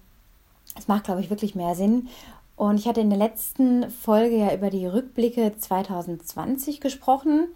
macht, 0.87 1.05
glaube 1.05 1.23
ich, 1.23 1.31
wirklich 1.31 1.55
mehr 1.55 1.75
Sinn. 1.75 2.09
Und 2.57 2.77
ich 2.77 2.87
hatte 2.87 3.01
in 3.01 3.09
der 3.09 3.19
letzten 3.19 3.91
Folge 3.91 4.37
ja 4.37 4.55
über 4.55 4.69
die 4.69 4.87
Rückblicke 4.87 5.55
2020 5.59 6.81
gesprochen 6.81 7.49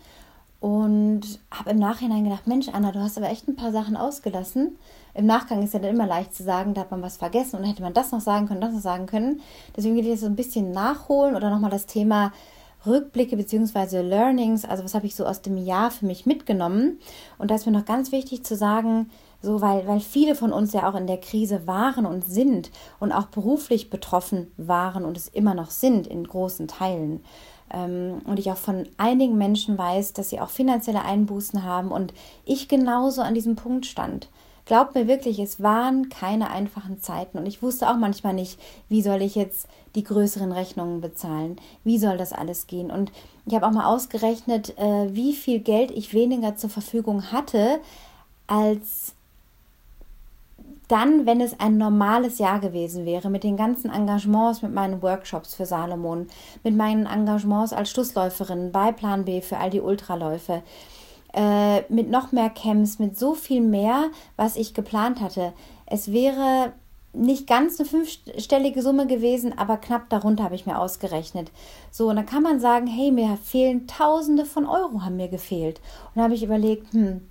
und 0.59 1.21
habe 1.51 1.71
im 1.71 1.79
Nachhinein 1.79 2.25
gedacht, 2.25 2.47
Mensch, 2.47 2.69
Anna, 2.73 2.91
du 2.91 3.01
hast 3.01 3.19
aber 3.19 3.29
echt 3.29 3.47
ein 3.47 3.57
paar 3.57 3.71
Sachen 3.71 3.99
ausgelassen. 3.99 4.79
Im 5.13 5.27
Nachgang 5.27 5.63
ist 5.63 5.75
ja 5.75 5.81
dann 5.81 5.95
immer 5.95 6.07
leicht 6.07 6.35
zu 6.35 6.43
sagen, 6.43 6.73
da 6.73 6.81
hat 6.81 6.91
man 6.91 7.03
was 7.03 7.19
vergessen 7.19 7.57
und 7.57 7.65
hätte 7.65 7.83
man 7.83 7.93
das 7.93 8.13
noch 8.13 8.23
sagen 8.23 8.49
können, 8.49 8.63
das 8.63 8.73
noch 8.73 8.81
sagen 8.81 9.05
können. 9.05 9.43
Deswegen 9.77 9.95
will 9.95 10.05
ich 10.05 10.09
jetzt 10.09 10.23
so 10.23 10.27
ein 10.27 10.37
bisschen 10.37 10.73
nachholen 10.73 11.37
oder 11.37 11.51
nochmal 11.51 11.71
das 11.71 11.85
Thema 11.85 12.33
Rückblicke 12.87 13.37
bzw. 13.37 14.01
Learnings, 14.01 14.65
also 14.65 14.85
was 14.85 14.95
habe 14.95 15.07
ich 15.07 15.15
so 15.15 15.27
aus 15.27 15.43
dem 15.43 15.57
Jahr 15.57 15.91
für 15.91 16.07
mich 16.07 16.27
mitgenommen. 16.27 16.99
Und 17.39 17.51
da 17.51 17.55
ist 17.55 17.67
mir 17.67 17.73
noch 17.73 17.85
ganz 17.85 18.13
wichtig 18.13 18.45
zu 18.45 18.57
sagen, 18.57 19.11
so 19.43 19.61
weil, 19.61 19.87
weil 19.87 20.01
viele 20.01 20.35
von 20.35 20.53
uns 20.53 20.73
ja 20.73 20.89
auch 20.89 20.95
in 20.95 21.07
der 21.07 21.19
Krise 21.19 21.67
waren 21.67 22.07
und 22.07 22.27
sind 22.27 22.71
und 23.01 23.13
auch 23.13 23.27
beruflich 23.27 23.91
betroffen 23.91 24.51
waren 24.57 25.05
und 25.05 25.17
es 25.17 25.29
immer 25.29 25.55
noch 25.55 25.71
sind 25.71 26.07
in 26.07 26.25
großen 26.25 26.69
Teilen. 26.69 27.23
Ähm, 27.73 28.23
und 28.25 28.39
ich 28.39 28.51
auch 28.51 28.57
von 28.57 28.89
einigen 28.97 29.37
Menschen 29.37 29.77
weiß, 29.77 30.13
dass 30.13 30.31
sie 30.31 30.41
auch 30.41 30.51
finanzielle 30.51 31.05
Einbußen 31.05 31.65
haben 31.65 31.91
und 31.91 32.15
ich 32.45 32.69
genauso 32.69 33.23
an 33.23 33.35
diesem 33.35 33.57
Punkt 33.57 33.87
stand. 33.87 34.29
Glaubt 34.67 34.97
mir 34.97 35.07
wirklich, 35.07 35.39
es 35.39 35.63
waren 35.63 36.09
keine 36.09 36.51
einfachen 36.51 37.01
Zeiten. 37.01 37.39
Und 37.39 37.47
ich 37.47 37.63
wusste 37.63 37.89
auch 37.89 37.97
manchmal 37.97 38.35
nicht, 38.35 38.61
wie 38.89 39.01
soll 39.01 39.23
ich 39.23 39.37
jetzt 39.37 39.69
die 39.95 40.03
größeren 40.03 40.51
Rechnungen 40.51 41.01
bezahlen, 41.01 41.57
wie 41.85 41.99
soll 41.99 42.19
das 42.19 42.33
alles 42.33 42.67
gehen. 42.67 42.91
Und 42.91 43.13
ich 43.47 43.55
habe 43.55 43.67
auch 43.67 43.71
mal 43.71 43.87
ausgerechnet, 43.87 44.77
äh, 44.77 45.15
wie 45.15 45.35
viel 45.35 45.61
Geld 45.61 45.93
ich 45.93 46.13
weniger 46.13 46.57
zur 46.57 46.69
Verfügung 46.69 47.31
hatte, 47.31 47.81
als 48.49 49.15
dann, 50.89 51.27
wenn 51.27 51.41
es 51.41 51.59
ein 51.59 51.79
normales 51.79 52.39
Jahr 52.39 52.61
gewesen 52.61 53.07
wäre, 53.07 53.31
mit 53.31 53.45
den 53.45 53.57
ganzen 53.57 53.91
Engagements, 53.91 54.63
mit 54.63 54.73
meinen 54.73 55.03
Workshops 55.03 55.55
für 55.55 55.67
Salomon, 55.67 56.29
mit 56.63 56.77
meinen 56.77 57.07
Engagements 57.07 57.73
als 57.73 57.91
Schlussläuferin 57.91 58.73
bei 58.73 58.93
Plan 58.93 59.25
B 59.25 59.41
für 59.41 59.59
all 59.59 59.71
die 59.71 59.81
Ultraläufe, 59.81 60.63
äh, 61.37 61.83
mit 61.93 62.11
noch 62.11 62.33
mehr 62.33 62.51
Camps, 62.51 62.99
mit 62.99 63.19
so 63.19 63.35
viel 63.35 63.61
mehr, 63.61 64.07
was 64.37 64.57
ich 64.57 64.75
geplant 64.75 65.21
hatte. 65.21 65.53
Es 65.87 66.11
wäre 66.11 66.73
nicht 67.13 67.47
ganz 67.47 67.79
eine 67.79 67.89
fünfstellige 67.89 68.83
Summe 68.83 69.07
gewesen, 69.07 69.57
aber 69.57 69.77
knapp 69.77 70.09
darunter 70.11 70.45
habe 70.45 70.55
ich 70.55 70.67
mir 70.67 70.79
ausgerechnet. 70.79 71.51
So, 71.91 72.09
und 72.09 72.17
dann 72.17 72.27
kann 72.27 72.43
man 72.43 72.61
sagen, 72.61 72.87
hey, 72.87 73.11
mir 73.11 73.39
fehlen 73.43 73.87
Tausende 73.87 74.45
von 74.45 74.67
Euro, 74.67 75.03
haben 75.03 75.17
mir 75.17 75.29
gefehlt. 75.29 75.81
Und 76.15 76.23
habe 76.23 76.35
ich 76.35 76.43
überlegt, 76.43 76.93
hm, 76.93 77.23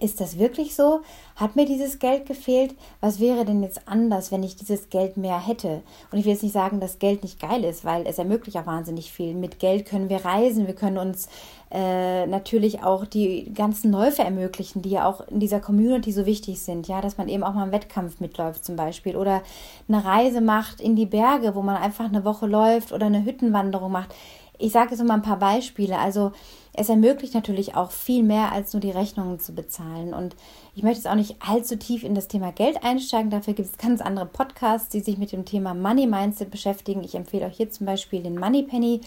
ist 0.00 0.20
das 0.20 0.38
wirklich 0.38 0.74
so? 0.74 1.00
Hat 1.36 1.54
mir 1.54 1.66
dieses 1.66 2.00
Geld 2.00 2.26
gefehlt? 2.26 2.74
Was 3.00 3.20
wäre 3.20 3.44
denn 3.44 3.62
jetzt 3.62 3.86
anders, 3.86 4.32
wenn 4.32 4.42
ich 4.42 4.56
dieses 4.56 4.90
Geld 4.90 5.16
mehr 5.16 5.44
hätte? 5.44 5.82
Und 6.10 6.18
ich 6.18 6.24
will 6.24 6.32
jetzt 6.32 6.42
nicht 6.42 6.52
sagen, 6.52 6.80
dass 6.80 6.98
Geld 6.98 7.22
nicht 7.22 7.40
geil 7.40 7.62
ist, 7.64 7.84
weil 7.84 8.06
es 8.06 8.18
ermöglicht 8.18 8.56
auch 8.56 8.66
wahnsinnig 8.66 9.12
viel. 9.12 9.34
Mit 9.34 9.60
Geld 9.60 9.86
können 9.86 10.08
wir 10.08 10.24
reisen, 10.24 10.66
wir 10.66 10.74
können 10.74 10.98
uns 10.98 11.28
äh, 11.70 12.26
natürlich 12.26 12.82
auch 12.82 13.06
die 13.06 13.52
ganzen 13.54 13.92
Läufe 13.92 14.22
ermöglichen, 14.22 14.82
die 14.82 14.90
ja 14.90 15.08
auch 15.08 15.26
in 15.28 15.38
dieser 15.38 15.60
Community 15.60 16.10
so 16.10 16.26
wichtig 16.26 16.60
sind. 16.60 16.88
Ja, 16.88 17.00
dass 17.00 17.16
man 17.16 17.28
eben 17.28 17.44
auch 17.44 17.54
mal 17.54 17.62
einen 17.62 17.72
Wettkampf 17.72 18.18
mitläuft 18.18 18.64
zum 18.64 18.74
Beispiel 18.74 19.16
oder 19.16 19.42
eine 19.88 20.04
Reise 20.04 20.40
macht 20.40 20.80
in 20.80 20.96
die 20.96 21.06
Berge, 21.06 21.54
wo 21.54 21.62
man 21.62 21.76
einfach 21.76 22.06
eine 22.06 22.24
Woche 22.24 22.46
läuft 22.46 22.92
oder 22.92 23.06
eine 23.06 23.24
Hüttenwanderung 23.24 23.92
macht. 23.92 24.12
Ich 24.58 24.72
sage 24.72 24.90
jetzt 24.90 25.04
mal 25.04 25.14
ein 25.14 25.22
paar 25.22 25.38
Beispiele. 25.38 25.98
Also 25.98 26.32
es 26.76 26.88
ermöglicht 26.88 27.34
natürlich 27.34 27.76
auch 27.76 27.92
viel 27.92 28.24
mehr, 28.24 28.50
als 28.52 28.72
nur 28.72 28.80
die 28.80 28.90
Rechnungen 28.90 29.38
zu 29.38 29.54
bezahlen. 29.54 30.12
Und 30.12 30.34
ich 30.74 30.82
möchte 30.82 30.98
jetzt 30.98 31.08
auch 31.08 31.14
nicht 31.14 31.36
allzu 31.38 31.76
tief 31.76 32.02
in 32.02 32.16
das 32.16 32.26
Thema 32.26 32.50
Geld 32.50 32.82
einsteigen. 32.82 33.30
Dafür 33.30 33.54
gibt 33.54 33.70
es 33.70 33.78
ganz 33.78 34.00
andere 34.00 34.26
Podcasts, 34.26 34.88
die 34.88 35.00
sich 35.00 35.16
mit 35.16 35.30
dem 35.30 35.44
Thema 35.44 35.72
Money 35.72 36.08
Mindset 36.08 36.50
beschäftigen. 36.50 37.04
Ich 37.04 37.14
empfehle 37.14 37.46
euch 37.46 37.56
hier 37.56 37.70
zum 37.70 37.86
Beispiel 37.86 38.22
den 38.22 38.38
Money 38.38 38.64
Penny 38.64 39.00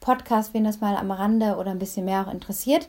Podcast, 0.00 0.52
wenn 0.52 0.64
das 0.64 0.80
mal 0.80 0.96
am 0.96 1.12
Rande 1.12 1.56
oder 1.58 1.70
ein 1.70 1.78
bisschen 1.78 2.04
mehr 2.04 2.26
auch 2.26 2.32
interessiert. 2.32 2.88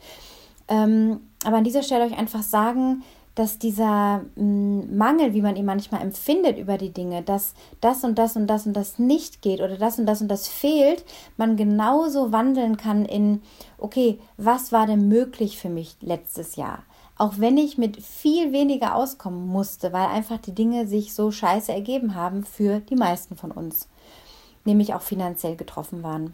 Ähm, 0.67 1.19
aber 1.45 1.57
an 1.57 1.63
dieser 1.63 1.83
Stelle 1.83 2.05
euch 2.05 2.17
einfach 2.17 2.41
sagen, 2.41 3.03
dass 3.35 3.57
dieser 3.57 4.21
mm, 4.35 4.95
Mangel, 4.95 5.33
wie 5.33 5.41
man 5.41 5.55
ihn 5.55 5.65
manchmal 5.65 6.01
empfindet 6.01 6.57
über 6.57 6.77
die 6.77 6.91
Dinge, 6.91 7.23
dass 7.23 7.53
das 7.81 8.03
und 8.03 8.17
das 8.17 8.35
und 8.35 8.47
das 8.47 8.67
und 8.67 8.73
das 8.73 8.99
nicht 8.99 9.41
geht 9.41 9.59
oder 9.59 9.77
das 9.77 9.97
und 9.97 10.05
das 10.05 10.21
und 10.21 10.27
das 10.27 10.47
fehlt, 10.47 11.03
man 11.37 11.57
genauso 11.57 12.31
wandeln 12.31 12.77
kann 12.77 13.05
in, 13.05 13.41
okay, 13.77 14.19
was 14.37 14.71
war 14.71 14.85
denn 14.85 15.07
möglich 15.07 15.57
für 15.57 15.69
mich 15.69 15.95
letztes 16.01 16.55
Jahr? 16.55 16.83
Auch 17.17 17.33
wenn 17.37 17.57
ich 17.57 17.77
mit 17.77 18.01
viel 18.01 18.51
weniger 18.51 18.95
auskommen 18.95 19.47
musste, 19.47 19.93
weil 19.93 20.07
einfach 20.07 20.39
die 20.39 20.55
Dinge 20.55 20.87
sich 20.87 21.13
so 21.13 21.31
scheiße 21.31 21.71
ergeben 21.71 22.15
haben 22.15 22.43
für 22.43 22.79
die 22.79 22.95
meisten 22.95 23.35
von 23.35 23.51
uns, 23.51 23.87
nämlich 24.65 24.93
auch 24.93 25.01
finanziell 25.01 25.55
getroffen 25.55 26.03
waren. 26.03 26.33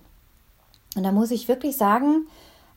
Und 0.96 1.04
da 1.04 1.12
muss 1.12 1.32
ich 1.32 1.48
wirklich 1.48 1.78
sagen, 1.78 2.28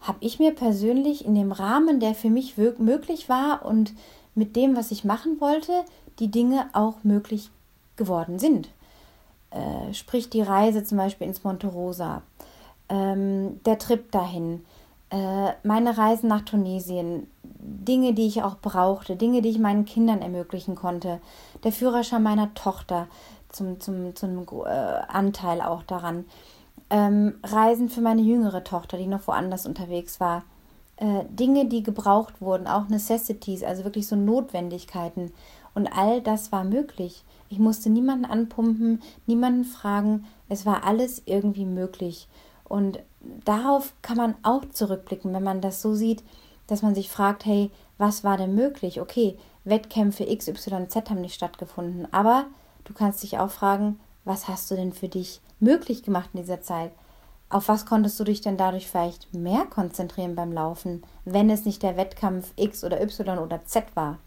habe 0.03 0.19
ich 0.21 0.39
mir 0.39 0.55
persönlich 0.55 1.25
in 1.25 1.35
dem 1.35 1.53
Rahmen, 1.53 2.01
der 2.01 2.15
für 2.15 2.31
mich 2.31 2.57
möglich 2.57 3.29
war 3.29 3.65
und 3.65 3.95
mit 4.35 4.57
dem, 4.57 4.77
was 4.77 4.91
ich 4.91 5.05
machen 5.05 5.41
wollte, 5.41 5.73
die 6.19 6.31
Dinge 6.31 6.69
auch 6.73 7.05
möglich 7.05 7.51
geworden 7.97 8.39
sind. 8.39 8.69
Äh, 9.51 9.95
sprich 9.95 10.31
die 10.31 10.43
Reise 10.43 10.83
zum 10.85 10.99
Beispiel 10.99 11.27
ins 11.27 11.45
Monte 11.45 11.69
Rosa, 11.69 12.23
ähm, 12.89 13.61
der 13.65 13.79
Trip 13.79 14.11
dahin, 14.11 14.65
äh, 15.11 15.53
meine 15.63 15.97
Reisen 15.99 16.29
nach 16.29 16.41
Tunesien, 16.43 17.27
Dinge, 17.45 18.15
die 18.15 18.27
ich 18.27 18.43
auch 18.43 18.57
brauchte, 18.57 19.15
Dinge, 19.15 19.43
die 19.43 19.51
ich 19.51 19.59
meinen 19.59 19.85
Kindern 19.85 20.23
ermöglichen 20.23 20.75
konnte, 20.75 21.21
der 21.65 21.73
Führerschein 21.73 22.23
meiner 22.23 22.55
Tochter 22.55 23.09
zum, 23.51 23.79
zum, 23.79 24.17
zum 24.17 24.47
äh, 24.65 24.69
Anteil 24.69 25.61
auch 25.61 25.83
daran 25.83 26.25
ähm, 26.93 27.37
Reisen 27.43 27.89
für 27.89 28.03
meine 28.03 28.21
jüngere 28.21 28.63
Tochter, 28.65 28.99
die 28.99 29.07
noch 29.07 29.27
woanders 29.27 29.67
unterwegs 29.67 30.21
war, 30.21 30.45
äh, 30.99 31.25
Dinge, 31.31 31.65
die 31.65 31.83
gebraucht 31.83 32.43
wurden, 32.43 32.67
auch 32.67 32.89
Necessities, 32.89 33.65
also 33.65 33.85
wirklich 33.85 34.07
so 34.07 34.15
Notwendigkeiten. 34.15 35.33
Und 35.75 35.87
all 35.87 36.21
das 36.21 36.53
war 36.53 36.65
möglich. 36.65 37.25
Ich 37.49 37.59
musste 37.59 37.89
niemanden 37.89 38.27
anpumpen, 38.27 39.01
niemanden 39.27 39.65
fragen. 39.65 40.27
Es 40.51 40.67
war 40.67 40.85
alles 40.85 41.23
irgendwie 41.25 41.65
möglich. 41.65 42.29
Und 42.65 42.99
darauf 43.45 43.95
kann 44.03 44.19
man 44.19 44.35
auch 44.43 44.67
zurückblicken, 44.67 45.33
wenn 45.33 45.43
man 45.43 45.63
das 45.63 45.81
so 45.81 45.95
sieht, 45.95 46.23
dass 46.67 46.83
man 46.83 46.95
sich 46.95 47.09
fragt, 47.09 47.47
hey, 47.47 47.71
was 47.97 48.23
war 48.23 48.37
denn 48.37 48.55
möglich? 48.55 49.01
Okay, 49.01 49.39
Wettkämpfe 49.65 50.27
XYZ 50.27 50.95
haben 51.09 51.23
nicht 51.23 51.35
stattgefunden, 51.35 52.07
aber 52.13 52.45
du 52.85 52.93
kannst 52.93 53.23
dich 53.23 53.39
auch 53.39 53.51
fragen, 53.51 53.99
was 54.25 54.49
hast 54.49 54.71
du 54.71 54.75
denn 54.75 54.93
für 54.93 55.09
dich 55.09 55.41
möglich 55.63 56.03
gemacht 56.03 56.31
in 56.35 56.41
dieser 56.41 56.61
Zeit? 56.61 56.93
Auf 57.49 57.69
was 57.69 57.87
konntest 57.87 58.19
du 58.19 58.25
dich 58.25 58.41
denn 58.41 58.57
dadurch 58.57 58.89
vielleicht 58.89 59.35
mehr 59.35 59.67
konzentrieren 59.67 60.35
beim 60.35 60.53
Laufen, 60.53 61.03
wenn 61.25 61.51
es 61.51 61.65
nicht 61.65 61.83
der 61.83 61.97
Wettkampf 61.97 62.53
X 62.57 62.83
oder 62.83 63.03
Y 63.03 63.39
oder 63.39 63.65
Z 63.65 63.85
war? 63.95 64.19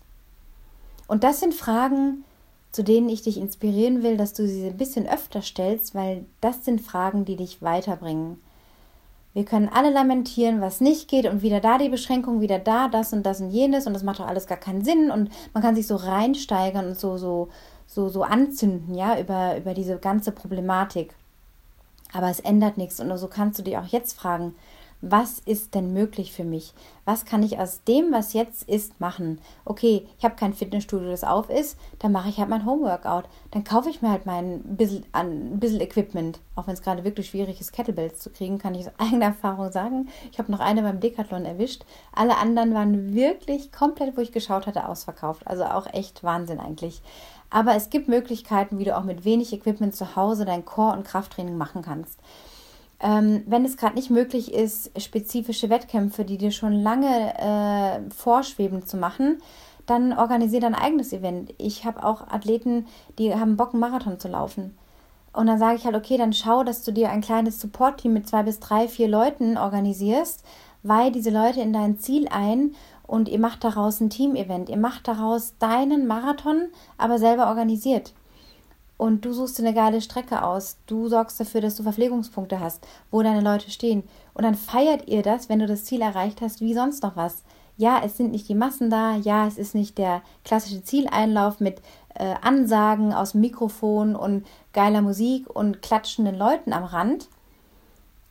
Und 1.08 1.24
das 1.24 1.40
sind 1.40 1.54
Fragen, 1.54 2.24
zu 2.72 2.84
denen 2.84 3.10
ich 3.10 3.22
dich 3.22 3.38
inspirieren 3.38 4.04
will, 4.04 4.18
dass 4.18 4.34
du 4.34 4.48
sie 4.48 4.68
ein 4.68 4.78
bisschen 4.78 5.08
öfter 5.08 5.42
stellst, 5.42 5.96
weil 5.96 6.26
das 6.42 6.66
sind 6.66 6.82
Fragen, 6.82 7.26
die 7.26 7.36
dich 7.36 7.62
weiterbringen. 7.62 8.42
Wir 9.34 9.44
können 9.44 9.70
alle 9.74 9.90
lamentieren, 9.90 10.62
was 10.62 10.80
nicht 10.80 11.10
geht 11.10 11.26
und 11.26 11.42
wieder 11.42 11.60
da 11.60 11.78
die 11.78 11.90
Beschränkung, 11.90 12.42
wieder 12.42 12.60
da 12.60 12.88
das 12.88 13.12
und 13.12 13.24
das 13.24 13.42
und 13.42 13.50
jenes 13.50 13.88
und 13.88 13.94
das 13.94 14.04
macht 14.04 14.20
doch 14.20 14.28
alles 14.28 14.46
gar 14.46 14.58
keinen 14.58 14.84
Sinn 14.84 15.10
und 15.10 15.30
man 15.54 15.64
kann 15.64 15.76
sich 15.76 15.88
so 15.88 15.96
reinsteigern 15.96 16.88
und 16.88 17.00
so 17.00 17.18
so 17.18 17.50
so 17.88 18.08
so 18.08 18.24
anzünden, 18.24 18.96
ja, 18.96 19.20
über 19.20 19.58
über 19.58 19.74
diese 19.74 19.98
ganze 19.98 20.32
Problematik. 20.32 21.16
Aber 22.16 22.30
es 22.30 22.40
ändert 22.40 22.78
nichts 22.78 23.02
und 23.02 23.16
so 23.18 23.28
kannst 23.28 23.60
du 23.60 23.64
dich 23.64 23.78
auch 23.78 23.88
jetzt 23.88 24.18
fragen, 24.18 24.56
was 25.02 25.40
ist 25.40 25.76
denn 25.76 25.92
möglich 25.92 26.32
für 26.32 26.46
mich? 26.46 26.74
Was 27.04 27.26
kann 27.26 27.44
ich 27.44 27.60
aus 27.60 27.84
dem, 27.84 28.14
was 28.14 28.32
jetzt 28.32 28.64
ist, 28.68 29.00
machen? 29.02 29.40
Okay, 29.66 30.08
ich 30.18 30.24
habe 30.24 30.36
kein 30.36 30.54
Fitnessstudio, 30.54 31.10
das 31.10 31.26
auf 31.26 31.50
ist, 31.50 31.78
dann 32.00 32.14
mache 32.14 32.30
ich 32.30 32.40
halt 32.40 32.50
mein 32.50 32.66
Homeworkout. 32.66 33.24
Dann 33.52 33.66
kaufe 33.66 33.90
ich 33.90 34.02
mir 34.02 34.10
halt 34.10 34.26
mein 34.26 34.62
bisschen, 34.64 35.06
ein 35.12 35.60
bisschen 35.60 35.82
Equipment. 35.82 36.40
Auch 36.56 36.68
wenn 36.68 36.74
es 36.74 36.82
gerade 36.82 37.04
wirklich 37.04 37.28
schwierig 37.28 37.60
ist, 37.60 37.74
Kettlebells 37.74 38.20
zu 38.20 38.30
kriegen, 38.30 38.58
kann 38.58 38.74
ich 38.74 38.88
aus 38.88 38.94
eigener 38.98 39.26
Erfahrung 39.26 39.72
sagen. 39.72 40.08
Ich 40.32 40.40
habe 40.40 40.52
noch 40.52 40.62
eine 40.62 40.82
beim 40.82 41.02
Decathlon 41.02 41.44
erwischt. 41.46 41.84
Alle 42.14 42.38
anderen 42.38 42.74
waren 42.74 43.14
wirklich 43.14 43.74
komplett, 43.74 44.16
wo 44.16 44.22
ich 44.22 44.32
geschaut 44.32 44.66
hatte, 44.66 44.88
ausverkauft. 44.88 45.46
Also 45.46 45.66
auch 45.66 45.86
echt 45.94 46.24
Wahnsinn 46.24 46.62
eigentlich. 46.62 47.02
Aber 47.50 47.76
es 47.76 47.90
gibt 47.90 48.08
Möglichkeiten, 48.08 48.80
wie 48.80 48.86
du 48.86 48.98
auch 48.98 49.04
mit 49.04 49.26
wenig 49.26 49.54
Equipment 49.54 49.96
zu 49.96 50.16
Hause 50.16 50.46
dein 50.46 50.66
Core- 50.66 50.98
und 50.98 51.06
Krafttraining 51.06 51.58
machen 51.58 51.82
kannst. 51.82 52.20
Ähm, 53.00 53.44
wenn 53.46 53.66
es 53.66 53.78
gerade 53.78 53.96
nicht 53.96 54.10
möglich 54.10 54.54
ist, 54.54 54.90
spezifische 55.02 55.70
Wettkämpfe, 55.70 56.26
die 56.26 56.38
dir 56.38 56.52
schon 56.52 56.74
lange 56.74 57.34
äh, 57.38 58.10
vorschweben, 58.12 58.86
zu 58.86 58.98
machen, 58.98 59.42
dann 59.86 60.18
organisiere 60.18 60.62
dein 60.62 60.76
eigenes 60.76 61.14
Event. 61.14 61.54
Ich 61.58 61.86
habe 61.86 62.04
auch 62.04 62.28
Athleten, 62.28 62.88
die 63.20 63.34
haben 63.36 63.58
Bock, 63.58 63.74
einen 63.74 63.82
Marathon 63.82 64.20
zu 64.20 64.28
laufen. 64.28 64.76
Und 65.34 65.48
dann 65.48 65.60
sage 65.60 65.76
ich 65.76 65.86
halt, 65.86 65.96
okay, 65.96 66.18
dann 66.18 66.34
schau, 66.34 66.64
dass 66.64 66.84
du 66.84 66.92
dir 66.92 67.12
ein 67.12 67.22
kleines 67.22 67.60
Support-Team 67.60 68.14
mit 68.14 68.28
zwei 68.28 68.44
bis 68.44 68.60
drei, 68.60 68.88
vier 68.88 69.10
Leuten 69.10 69.58
organisierst, 69.58 70.44
weil 70.82 71.12
diese 71.12 71.30
Leute 71.30 71.62
in 71.62 71.74
dein 71.74 72.00
Ziel 72.00 72.28
ein 72.30 72.74
und 73.08 73.30
ihr 73.30 73.40
macht 73.40 73.64
daraus 73.64 74.00
ein 74.02 74.10
Team-Event. 74.10 74.70
Ihr 74.70 74.78
macht 74.78 75.08
daraus 75.08 75.54
deinen 75.60 76.08
Marathon, 76.08 76.70
aber 76.98 77.20
selber 77.20 77.48
organisiert 77.48 78.14
und 78.98 79.26
du 79.26 79.34
suchst 79.34 79.58
dir 79.58 79.64
eine 79.64 79.74
geile 79.74 80.02
Strecke 80.02 80.44
aus. 80.44 80.78
Du 80.86 81.08
sorgst 81.08 81.40
dafür, 81.40 81.62
dass 81.62 81.76
du 81.76 81.84
Verpflegungspunkte 81.84 82.60
hast, 82.60 82.86
wo 83.12 83.22
deine 83.22 83.42
Leute 83.42 83.70
stehen. 83.70 84.04
Und 84.34 84.44
dann 84.44 84.56
feiert 84.56 85.08
ihr 85.08 85.22
das, 85.22 85.50
wenn 85.50 85.60
du 85.60 85.68
das 85.68 85.86
Ziel 85.86 86.02
erreicht 86.02 86.42
hast, 86.42 86.62
wie 86.62 86.74
sonst 86.74 87.04
noch 87.04 87.16
was. 87.16 87.44
Ja, 87.78 88.02
es 88.06 88.16
sind 88.16 88.32
nicht 88.32 88.48
die 88.48 88.56
Massen 88.56 88.90
da, 88.90 89.16
ja, 89.18 89.48
es 89.48 89.58
ist 89.58 89.76
nicht 89.76 89.98
der 89.98 90.22
klassische 90.46 90.82
Zieleinlauf 90.82 91.60
mit 91.60 91.82
äh, 92.14 92.36
Ansagen 92.42 93.14
aus 93.14 93.34
dem 93.34 93.42
Mikrofon 93.42 94.16
und 94.16 94.46
geiler 94.72 95.02
Musik 95.02 95.54
und 95.54 95.82
klatschenden 95.82 96.38
Leuten 96.38 96.72
am 96.72 96.86
Rand. 96.86 97.28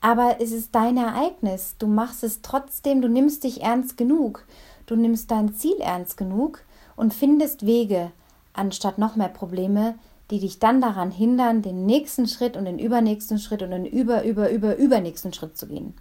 Aber 0.04 0.36
es 0.38 0.52
ist 0.52 0.74
dein 0.74 0.98
Ereignis. 0.98 1.76
Du 1.78 1.86
machst 1.86 2.24
es 2.24 2.42
trotzdem, 2.42 3.00
du 3.00 3.08
nimmst 3.08 3.42
dich 3.42 3.62
ernst 3.62 3.96
genug. 3.96 4.44
Du 4.84 4.96
nimmst 4.96 5.30
dein 5.30 5.54
Ziel 5.54 5.80
ernst 5.80 6.18
genug 6.18 6.60
und 6.94 7.14
findest 7.14 7.64
Wege, 7.64 8.12
anstatt 8.52 8.98
noch 8.98 9.16
mehr 9.16 9.30
Probleme, 9.30 9.94
die 10.30 10.40
dich 10.40 10.58
dann 10.58 10.82
daran 10.82 11.10
hindern, 11.10 11.62
den 11.62 11.86
nächsten 11.86 12.28
Schritt 12.28 12.54
und 12.58 12.66
den 12.66 12.78
übernächsten 12.78 13.38
Schritt 13.38 13.62
und 13.62 13.70
den 13.70 13.86
über, 13.86 14.24
über, 14.24 14.50
über, 14.50 14.76
übernächsten 14.76 15.32
Schritt 15.32 15.56
zu 15.56 15.68
gehen. 15.68 15.94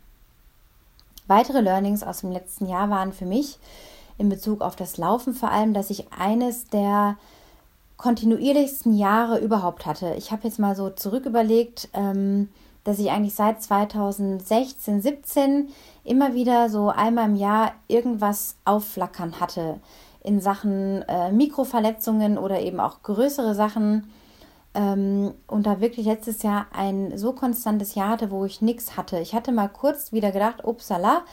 Weitere 1.28 1.62
Learnings 1.62 2.04
aus 2.04 2.20
dem 2.20 2.34
letzten 2.34 2.68
Jahr 2.68 2.90
waren 2.90 3.14
für 3.14 3.26
mich 3.26 3.58
in 4.18 4.28
Bezug 4.28 4.60
auf 4.60 4.76
das 4.76 4.98
Laufen 4.98 5.34
vor 5.34 5.50
allem, 5.50 5.74
dass 5.74 5.90
ich 5.90 6.12
eines 6.12 6.66
der 6.66 7.16
kontinuierlichsten 7.96 8.98
Jahre 8.98 9.40
überhaupt 9.40 9.86
hatte. 9.86 10.14
Ich 10.18 10.34
habe 10.34 10.44
jetzt 10.44 10.60
mal 10.60 10.76
so 10.76 10.90
zurück 10.90 11.26
überlegt, 11.26 11.88
ähm, 11.94 12.50
dass 12.84 13.00
ich 13.00 13.12
eigentlich 13.12 13.36
seit 13.36 13.62
2016, 13.62 15.02
17 15.02 15.70
immer 16.04 16.34
wieder 16.34 16.70
so 16.70 16.90
einmal 16.90 17.30
im 17.30 17.36
Jahr 17.36 17.74
irgendwas 17.88 18.56
aufflackern 18.66 19.40
hatte 19.40 19.80
in 20.24 20.40
Sachen 20.40 21.02
äh, 21.04 21.32
Mikroverletzungen 21.32 22.38
oder 22.38 22.62
eben 22.62 22.80
auch 22.80 23.04
größere 23.04 23.54
Sachen. 23.54 24.10
Ähm, 24.74 25.34
und 25.48 25.68
da 25.68 25.82
wirklich 25.82 26.08
letztes 26.08 26.42
Jahr 26.42 26.66
ein 26.74 27.18
so 27.18 27.34
konstantes 27.34 27.94
Jahr 27.94 28.10
hatte, 28.10 28.32
wo 28.32 28.46
ich 28.46 28.62
nichts 28.62 28.98
hatte. 28.98 29.20
Ich 29.20 29.36
hatte 29.36 29.52
mal 29.52 29.68
kurz 29.68 30.12
wieder 30.12 30.32
gedacht, 30.32 30.66
upsala, 30.66 31.24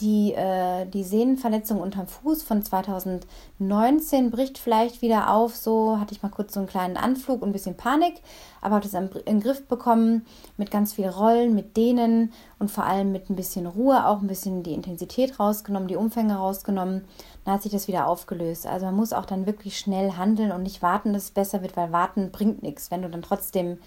die, 0.00 0.32
äh, 0.32 0.86
die 0.86 1.02
Sehnenverletzung 1.02 1.80
unterm 1.80 2.06
Fuß 2.06 2.42
von 2.44 2.62
2019 2.62 4.30
bricht 4.30 4.58
vielleicht 4.58 5.02
wieder 5.02 5.30
auf. 5.32 5.56
So 5.56 5.98
hatte 5.98 6.14
ich 6.14 6.22
mal 6.22 6.28
kurz 6.28 6.54
so 6.54 6.60
einen 6.60 6.68
kleinen 6.68 6.96
Anflug 6.96 7.42
und 7.42 7.48
ein 7.48 7.52
bisschen 7.52 7.76
Panik, 7.76 8.14
aber 8.60 8.76
habe 8.76 8.88
das 8.88 8.94
in 8.94 9.10
den 9.26 9.40
Griff 9.40 9.66
bekommen 9.66 10.24
mit 10.56 10.70
ganz 10.70 10.92
viel 10.92 11.08
Rollen, 11.08 11.54
mit 11.54 11.76
Dehnen 11.76 12.32
und 12.60 12.70
vor 12.70 12.84
allem 12.84 13.10
mit 13.10 13.28
ein 13.28 13.36
bisschen 13.36 13.66
Ruhe, 13.66 14.06
auch 14.06 14.20
ein 14.20 14.28
bisschen 14.28 14.62
die 14.62 14.74
Intensität 14.74 15.40
rausgenommen, 15.40 15.88
die 15.88 15.96
Umfänge 15.96 16.36
rausgenommen. 16.36 17.04
Dann 17.44 17.54
hat 17.54 17.62
sich 17.62 17.72
das 17.72 17.88
wieder 17.88 18.06
aufgelöst. 18.06 18.66
Also 18.66 18.86
man 18.86 18.94
muss 18.94 19.12
auch 19.12 19.26
dann 19.26 19.46
wirklich 19.46 19.78
schnell 19.78 20.12
handeln 20.12 20.52
und 20.52 20.62
nicht 20.62 20.80
warten, 20.80 21.12
dass 21.12 21.24
es 21.24 21.30
besser 21.32 21.62
wird, 21.62 21.76
weil 21.76 21.90
warten 21.90 22.30
bringt 22.30 22.62
nichts, 22.62 22.92
wenn 22.92 23.02
du 23.02 23.10
dann 23.10 23.22
trotzdem 23.22 23.78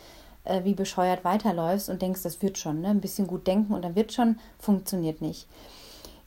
äh, 0.44 0.64
wie 0.66 0.74
bescheuert 0.74 1.24
weiterläufst 1.24 1.90
und 1.90 2.02
denkst, 2.02 2.24
das 2.24 2.42
wird 2.42 2.58
schon. 2.58 2.82
Ne? 2.82 2.90
Ein 2.90 3.02
bisschen 3.02 3.28
gut 3.28 3.48
denken 3.48 3.74
und 3.74 3.84
dann 3.84 3.96
wird 3.96 4.12
schon, 4.12 4.40
funktioniert 4.60 5.22
nicht. 5.22 5.48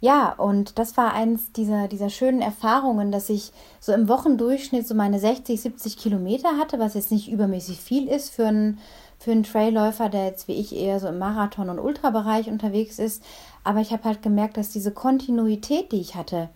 Ja, 0.05 0.35
und 0.35 0.79
das 0.79 0.99
war 0.99 1.15
eins 1.15 1.51
dieser, 1.53 1.89
dieser 1.89 2.11
schönen 2.11 2.43
Erfahrungen, 2.43 3.11
dass 3.11 3.31
ich 3.31 3.53
so 3.81 3.91
im 3.95 4.07
Wochendurchschnitt 4.07 4.87
so 4.87 4.95
meine 4.95 5.19
60, 5.19 5.59
70 5.59 5.97
Kilometer 5.97 6.59
hatte, 6.59 6.79
was 6.79 6.93
jetzt 6.93 7.11
nicht 7.11 7.33
übermäßig 7.33 7.81
viel 7.81 8.09
ist 8.09 8.29
für 8.29 8.47
einen, 8.47 8.81
für 9.19 9.31
einen 9.31 9.45
Trailläufer, 9.45 10.11
der 10.11 10.27
jetzt 10.27 10.47
wie 10.47 10.61
ich 10.61 10.77
eher 10.77 11.01
so 11.01 11.09
im 11.09 11.19
Marathon- 11.19 11.71
und 11.71 11.79
Ultrabereich 11.79 12.49
unterwegs 12.49 12.99
ist. 12.99 13.23
Aber 13.65 13.81
ich 13.81 13.93
habe 13.93 14.05
halt 14.05 14.21
gemerkt, 14.21 14.59
dass 14.59 14.69
diese 14.69 14.93
Kontinuität, 14.93 15.91
die 15.91 16.03
ich 16.03 16.17
hatte, 16.17 16.51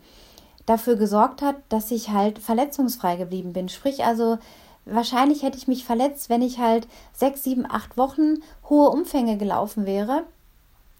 dafür 0.67 0.95
gesorgt 0.95 1.41
hat, 1.41 1.55
dass 1.69 1.89
ich 1.89 2.11
halt 2.11 2.37
verletzungsfrei 2.37 3.15
geblieben 3.15 3.53
bin. 3.53 3.67
Sprich 3.67 4.05
also, 4.05 4.37
wahrscheinlich 4.85 5.41
hätte 5.41 5.57
ich 5.57 5.67
mich 5.67 5.85
verletzt, 5.85 6.29
wenn 6.29 6.43
ich 6.43 6.59
halt 6.59 6.87
sechs, 7.13 7.45
sieben, 7.45 7.65
acht 7.67 7.97
Wochen 7.97 8.43
hohe 8.69 8.91
Umfänge 8.91 9.37
gelaufen 9.37 9.87
wäre 9.87 10.25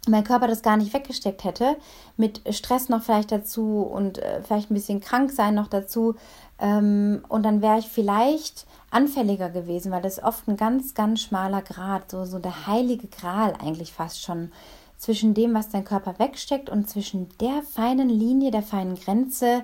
mein 0.10 0.24
Körper 0.24 0.48
das 0.48 0.62
gar 0.62 0.78
nicht 0.78 0.94
weggesteckt 0.94 1.44
hätte, 1.44 1.78
mit 2.18 2.42
Stress 2.54 2.90
noch 2.90 3.04
vielleicht 3.04 3.32
dazu 3.32 3.82
und 3.82 4.18
äh, 4.18 4.42
vielleicht 4.44 4.72
ein 4.72 4.76
bisschen 4.76 5.00
krank 5.00 5.32
sein 5.32 5.56
noch 5.56 5.68
dazu. 5.68 6.16
Ähm, 6.60 7.24
und 7.30 7.44
dann 7.44 7.62
wäre 7.62 7.80
ich 7.80 7.88
vielleicht 7.88 8.66
anfälliger 8.92 9.50
gewesen, 9.50 9.92
weil 9.92 10.02
das 10.02 10.22
oft 10.22 10.48
ein 10.48 10.58
ganz, 10.58 10.94
ganz 10.94 11.22
schmaler 11.22 11.62
Grad, 11.62 12.12
so, 12.12 12.26
so 12.26 12.40
der 12.40 12.68
heilige 12.68 13.08
Gral 13.08 13.54
eigentlich 13.62 13.94
fast 13.94 14.22
schon 14.22 14.52
zwischen 14.98 15.34
dem, 15.34 15.54
was 15.54 15.70
dein 15.70 15.86
Körper 15.86 16.20
wegsteckt 16.20 16.70
und 16.70 16.90
zwischen 16.90 17.30
der 17.40 17.64
feinen 17.64 18.10
Linie, 18.10 18.52
der 18.52 18.64
feinen 18.64 18.96
Grenze, 18.96 19.64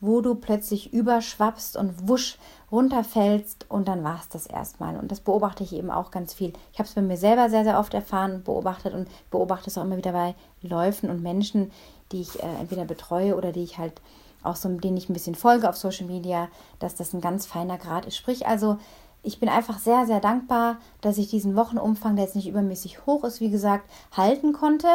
wo 0.00 0.20
du 0.20 0.34
plötzlich 0.34 0.92
überschwappst 0.92 1.76
und 1.76 2.08
wusch 2.08 2.36
runterfällst 2.74 3.66
und 3.70 3.88
dann 3.88 4.04
war 4.04 4.18
es 4.20 4.28
das 4.28 4.46
erstmal. 4.46 4.96
Und 4.96 5.10
das 5.10 5.20
beobachte 5.20 5.62
ich 5.62 5.72
eben 5.72 5.90
auch 5.90 6.10
ganz 6.10 6.34
viel. 6.34 6.52
Ich 6.72 6.78
habe 6.78 6.88
es 6.88 6.94
bei 6.94 7.02
mir 7.02 7.16
selber 7.16 7.48
sehr, 7.48 7.64
sehr 7.64 7.78
oft 7.78 7.94
erfahren 7.94 8.42
beobachtet 8.42 8.94
und 8.94 9.08
beobachte 9.30 9.70
es 9.70 9.78
auch 9.78 9.84
immer 9.84 9.96
wieder 9.96 10.12
bei 10.12 10.34
Läufen 10.60 11.08
und 11.08 11.22
Menschen, 11.22 11.70
die 12.12 12.20
ich 12.20 12.42
äh, 12.42 12.46
entweder 12.60 12.84
betreue 12.84 13.36
oder 13.36 13.52
die 13.52 13.62
ich 13.62 13.78
halt 13.78 14.00
auch 14.42 14.56
so, 14.56 14.68
denen 14.68 14.96
ich 14.96 15.08
ein 15.08 15.14
bisschen 15.14 15.34
folge 15.34 15.68
auf 15.68 15.76
Social 15.76 16.06
Media, 16.06 16.48
dass 16.78 16.94
das 16.94 17.14
ein 17.14 17.20
ganz 17.20 17.46
feiner 17.46 17.78
Grad 17.78 18.06
ist. 18.06 18.16
Sprich 18.16 18.46
also, 18.46 18.78
ich 19.22 19.40
bin 19.40 19.48
einfach 19.48 19.78
sehr, 19.78 20.04
sehr 20.04 20.20
dankbar, 20.20 20.76
dass 21.00 21.16
ich 21.16 21.30
diesen 21.30 21.56
Wochenumfang, 21.56 22.14
der 22.16 22.26
jetzt 22.26 22.36
nicht 22.36 22.48
übermäßig 22.48 23.06
hoch 23.06 23.24
ist, 23.24 23.40
wie 23.40 23.50
gesagt, 23.50 23.88
halten 24.14 24.52
konnte 24.52 24.88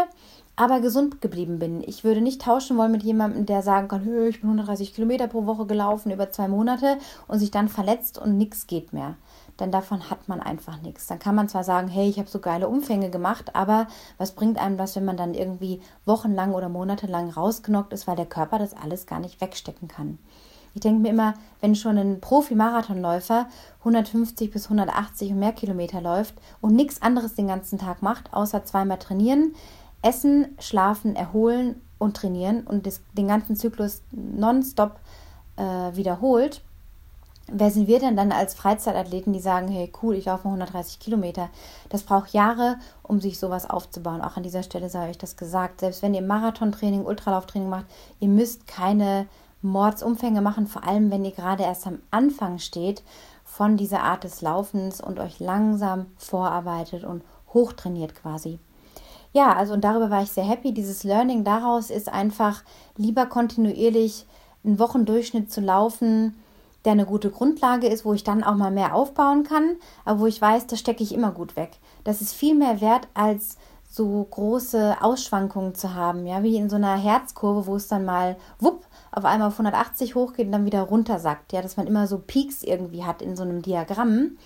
aber 0.60 0.82
gesund 0.82 1.22
geblieben 1.22 1.58
bin. 1.58 1.82
Ich 1.88 2.04
würde 2.04 2.20
nicht 2.20 2.42
tauschen 2.42 2.75
wollen 2.75 2.92
mit 2.92 3.01
jemandem, 3.01 3.46
der 3.46 3.62
sagen 3.62 3.88
kann, 3.88 4.01
ich 4.28 4.42
bin 4.42 4.50
130 4.50 4.94
Kilometer 4.94 5.30
pro 5.30 5.46
Woche 5.46 5.66
gelaufen 5.66 6.12
über 6.12 6.32
zwei 6.32 6.50
Monate 6.50 6.98
und 7.30 7.39
sich 7.39 7.50
dann 7.50 7.70
verletzt 7.70 8.18
und 8.18 8.38
nichts 8.38 8.68
geht 8.68 8.92
mehr. 8.92 9.16
Denn 9.62 9.72
davon 9.72 10.10
hat 10.10 10.28
man 10.28 10.42
einfach 10.42 10.82
nichts. 10.82 11.08
Dann 11.08 11.18
kann 11.18 11.34
man 11.34 11.48
zwar 11.48 11.63
sagen, 11.63 11.88
hey, 11.88 12.10
ich 12.10 12.20
habe 12.20 12.28
so 12.28 12.39
geile 12.39 12.68
Umfänge 12.68 13.10
gemacht, 13.10 13.56
aber 13.56 13.88
was 14.18 14.34
bringt 14.34 14.60
einem 14.60 14.75
das, 14.75 14.98
wenn 14.98 15.06
man 15.06 15.16
dann 15.16 15.34
irgendwie 15.34 15.80
wochenlang 16.06 16.54
oder 16.54 16.68
monatelang 16.68 17.30
rausgenockt 17.30 17.94
ist, 17.94 18.06
weil 18.06 18.18
der 18.18 18.25
Körper 18.25 18.60
das 18.60 18.74
alles 18.74 19.06
gar 19.06 19.22
nicht 19.22 19.39
wegstecken 19.39 19.88
kann. 19.88 20.19
Ich 20.76 20.82
denke 20.82 21.02
mir 21.02 21.10
immer, 21.10 21.34
wenn 21.62 21.74
schon 21.74 21.98
ein 21.98 22.19
Profi-Marathonläufer 22.19 23.48
150 23.80 24.52
bis 24.52 24.65
180 24.65 25.32
und 25.32 25.39
mehr 25.39 25.54
Kilometer 25.54 26.02
läuft 26.02 26.36
und 26.62 26.76
nichts 26.76 27.02
anderes 27.02 27.36
den 27.36 27.48
ganzen 27.48 27.80
Tag 27.80 28.02
macht, 28.02 28.34
außer 28.34 28.65
zweimal 28.65 29.00
trainieren, 29.00 29.56
Essen, 30.02 30.56
Schlafen, 30.60 31.16
Erholen 31.16 31.82
und 31.98 32.16
Trainieren 32.16 32.66
und 32.66 32.86
das, 32.86 33.02
den 33.14 33.28
ganzen 33.28 33.56
Zyklus 33.56 34.02
nonstop 34.12 35.00
äh, 35.58 35.96
wiederholt, 35.96 36.62
wer 37.52 37.72
sind 37.72 37.88
wir 37.88 38.00
denn 38.00 38.16
dann 38.16 38.32
als 38.32 38.54
Freizeitathleten, 38.54 39.34
die 39.34 39.40
sagen, 39.40 39.68
hey 39.68 39.92
cool, 40.02 40.16
ich 40.16 40.26
laufe 40.26 40.48
mal 40.48 40.54
130 40.54 41.00
Kilometer? 41.00 41.50
Das 41.90 42.04
braucht 42.04 42.34
Jahre, 42.34 42.78
um 43.04 43.20
sich 43.20 43.40
sowas 43.40 43.70
aufzubauen. 43.70 44.22
Auch 44.22 44.38
an 44.38 44.44
dieser 44.44 44.64
Stelle 44.64 44.90
sei 44.90 45.10
euch 45.10 45.18
das 45.18 45.38
gesagt. 45.38 45.82
Selbst 45.82 46.02
wenn 46.02 46.14
ihr 46.14 46.22
Marathontraining, 46.22 47.06
Ultralauftraining 47.06 47.70
macht, 47.70 47.86
ihr 48.20 48.28
müsst 48.28 48.68
keine 48.68 49.28
Mordsumfänge 49.62 50.42
machen, 50.42 50.68
vor 50.68 50.88
allem 50.88 51.12
wenn 51.12 51.26
ihr 51.26 51.32
gerade 51.32 51.64
erst 51.64 51.86
am 51.86 52.00
Anfang 52.12 52.60
steht 52.60 53.04
von 53.44 53.76
dieser 53.76 54.04
Art 54.04 54.24
des 54.24 54.42
Laufens 54.42 55.02
und 55.02 55.20
euch 55.20 55.40
langsam 55.40 56.06
vorarbeitet 56.18 57.04
und 57.04 57.24
hochtrainiert 57.54 58.16
quasi 58.16 58.60
ja, 59.34 59.56
also 59.56 59.74
und 59.74 59.84
darüber 59.84 60.10
war 60.10 60.24
ich 60.24 60.32
sehr 60.32 60.44
happy. 60.44 60.74
Dieses 60.74 61.04
Learning 61.04 61.44
daraus 61.44 61.89
ist 61.89 62.10
einfach 62.10 62.63
lieber 62.98 63.26
kontinuierlich 63.26 64.26
einen 64.63 64.80
Wochendurchschnitt 64.80 65.52
zu 65.52 65.62
laufen, 65.62 66.36
der 66.86 66.94
eine 66.94 67.06
gute 67.06 67.30
Grundlage 67.30 67.88
ist, 67.88 68.06
wo 68.06 68.13
ich 68.13 68.24
dann 68.24 68.44
auch 68.44 68.56
mal 68.56 68.72
mehr 68.72 68.96
aufbauen 68.96 69.44
kann, 69.44 69.76
aber 70.06 70.22
wo 70.22 70.26
ich 70.28 70.42
weiß, 70.42 70.68
das 70.68 70.80
stecke 70.80 71.04
ich 71.04 71.13
immer 71.13 71.32
gut 71.32 71.56
weg. 71.56 71.72
Das 72.04 72.22
ist 72.22 72.34
viel 72.34 72.56
mehr 72.56 72.82
wert 72.82 73.08
als 73.13 73.58
so 73.92 74.26
große 74.30 74.98
Ausschwankungen 75.02 75.74
zu 75.76 75.94
haben, 75.94 76.26
ja, 76.28 76.44
wie 76.44 76.56
in 76.56 76.70
so 76.70 76.76
einer 76.76 76.96
Herzkurve, 76.96 77.65
wo 77.65 77.76
es 77.76 77.88
dann 77.88 78.06
mal 78.06 78.38
wupp 78.60 78.86
auf 79.12 79.26
einmal 79.26 79.48
auf 79.48 79.56
180 79.56 80.13
hochgeht 80.15 80.46
und 80.46 80.52
dann 80.52 80.65
wieder 80.65 80.84
runtersackt, 80.84 81.54
ja, 81.54 81.62
dass 81.62 81.76
man 81.76 81.88
immer 81.88 82.06
so 82.06 82.20
Peaks 82.20 82.62
irgendwie 82.62 83.04
hat 83.04 83.22
in 83.22 83.36
so 83.36 83.44
einem 83.44 83.62
Diagramm 83.62 84.38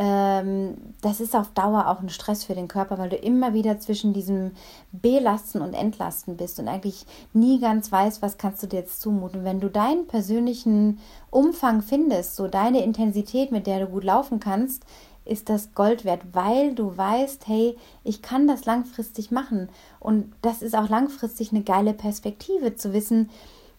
das 0.00 1.20
ist 1.20 1.34
auf 1.34 1.50
Dauer 1.54 1.88
auch 1.88 2.00
ein 2.00 2.08
Stress 2.08 2.44
für 2.44 2.54
den 2.54 2.68
Körper, 2.68 2.98
weil 2.98 3.08
du 3.08 3.16
immer 3.16 3.52
wieder 3.52 3.80
zwischen 3.80 4.12
diesem 4.12 4.52
Belasten 4.92 5.60
und 5.60 5.74
Entlasten 5.74 6.36
bist 6.36 6.60
und 6.60 6.68
eigentlich 6.68 7.04
nie 7.32 7.58
ganz 7.58 7.90
weißt, 7.90 8.22
was 8.22 8.38
kannst 8.38 8.62
du 8.62 8.68
dir 8.68 8.80
jetzt 8.80 9.00
zumuten. 9.00 9.42
Wenn 9.42 9.58
du 9.58 9.68
deinen 9.68 10.06
persönlichen 10.06 11.00
Umfang 11.30 11.82
findest, 11.82 12.36
so 12.36 12.46
deine 12.46 12.84
Intensität, 12.84 13.50
mit 13.50 13.66
der 13.66 13.80
du 13.80 13.86
gut 13.86 14.04
laufen 14.04 14.38
kannst, 14.38 14.84
ist 15.24 15.48
das 15.48 15.74
Gold 15.74 16.04
wert, 16.04 16.22
weil 16.32 16.76
du 16.76 16.96
weißt, 16.96 17.48
hey, 17.48 17.76
ich 18.04 18.22
kann 18.22 18.46
das 18.46 18.66
langfristig 18.66 19.32
machen. 19.32 19.68
Und 19.98 20.32
das 20.42 20.62
ist 20.62 20.76
auch 20.76 20.88
langfristig 20.88 21.50
eine 21.50 21.62
geile 21.62 21.92
Perspektive 21.92 22.76
zu 22.76 22.92
wissen, 22.92 23.30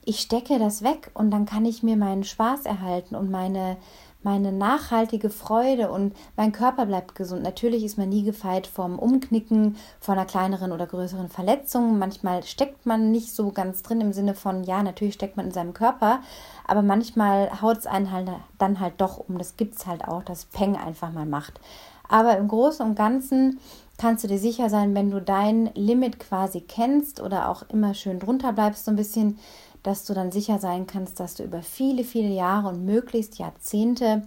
ich 0.05 0.21
stecke 0.21 0.57
das 0.59 0.81
weg 0.81 1.11
und 1.13 1.29
dann 1.29 1.45
kann 1.45 1.65
ich 1.65 1.83
mir 1.83 1.95
meinen 1.95 2.23
Spaß 2.23 2.65
erhalten 2.65 3.15
und 3.15 3.29
meine 3.29 3.77
meine 4.21 4.51
nachhaltige 4.51 5.29
Freude 5.29 5.89
und 5.89 6.13
mein 6.35 6.51
Körper 6.51 6.85
bleibt 6.85 7.15
gesund. 7.15 7.41
Natürlich 7.41 7.83
ist 7.83 7.97
man 7.97 8.09
nie 8.09 8.23
gefeit 8.23 8.67
vom 8.67 8.99
Umknicken, 8.99 9.77
von 9.99 10.17
einer 10.17 10.25
kleineren 10.25 10.71
oder 10.71 10.87
größeren 10.87 11.29
Verletzung. 11.29 11.97
Manchmal 11.97 12.43
steckt 12.43 12.85
man 12.85 13.11
nicht 13.11 13.33
so 13.33 13.51
ganz 13.51 13.81
drin 13.81 14.01
im 14.01 14.11
Sinne 14.11 14.35
von, 14.35 14.63
ja, 14.63 14.83
natürlich 14.83 15.13
steckt 15.13 15.37
man 15.37 15.47
in 15.47 15.51
seinem 15.53 15.73
Körper, 15.73 16.19
aber 16.67 16.81
manchmal 16.81 17.61
haut 17.61 17.77
es 17.77 17.87
einen 17.87 18.11
halt 18.11 18.29
dann 18.57 18.79
halt 18.79 18.95
doch 18.97 19.17
um. 19.17 19.37
Das 19.37 19.55
gibt 19.55 19.75
es 19.75 19.87
halt 19.87 20.05
auch, 20.05 20.23
dass 20.23 20.45
Peng 20.45 20.75
einfach 20.75 21.11
mal 21.11 21.25
macht. 21.25 21.61
Aber 22.09 22.37
im 22.37 22.47
Großen 22.47 22.85
und 22.85 22.95
Ganzen 22.95 23.59
kannst 23.99 24.23
du 24.23 24.27
dir 24.27 24.39
sicher 24.39 24.69
sein, 24.69 24.95
wenn 24.95 25.11
du 25.11 25.21
dein 25.21 25.69
Limit 25.75 26.19
quasi 26.19 26.61
kennst 26.61 27.21
oder 27.21 27.49
auch 27.49 27.63
immer 27.69 27.93
schön 27.93 28.19
drunter 28.19 28.53
bleibst, 28.53 28.85
so 28.85 28.91
ein 28.91 28.97
bisschen, 28.97 29.37
dass 29.83 30.05
du 30.05 30.13
dann 30.13 30.31
sicher 30.31 30.57
sein 30.57 30.87
kannst, 30.87 31.19
dass 31.19 31.35
du 31.35 31.43
über 31.43 31.61
viele, 31.61 32.03
viele 32.03 32.33
Jahre 32.33 32.69
und 32.69 32.85
möglichst 32.85 33.37
Jahrzehnte 33.37 34.23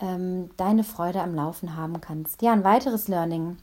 ähm, 0.00 0.50
deine 0.56 0.84
Freude 0.84 1.20
am 1.22 1.34
Laufen 1.34 1.76
haben 1.76 2.00
kannst. 2.00 2.42
Ja, 2.42 2.52
ein 2.52 2.64
weiteres 2.64 3.08
Learning 3.08 3.56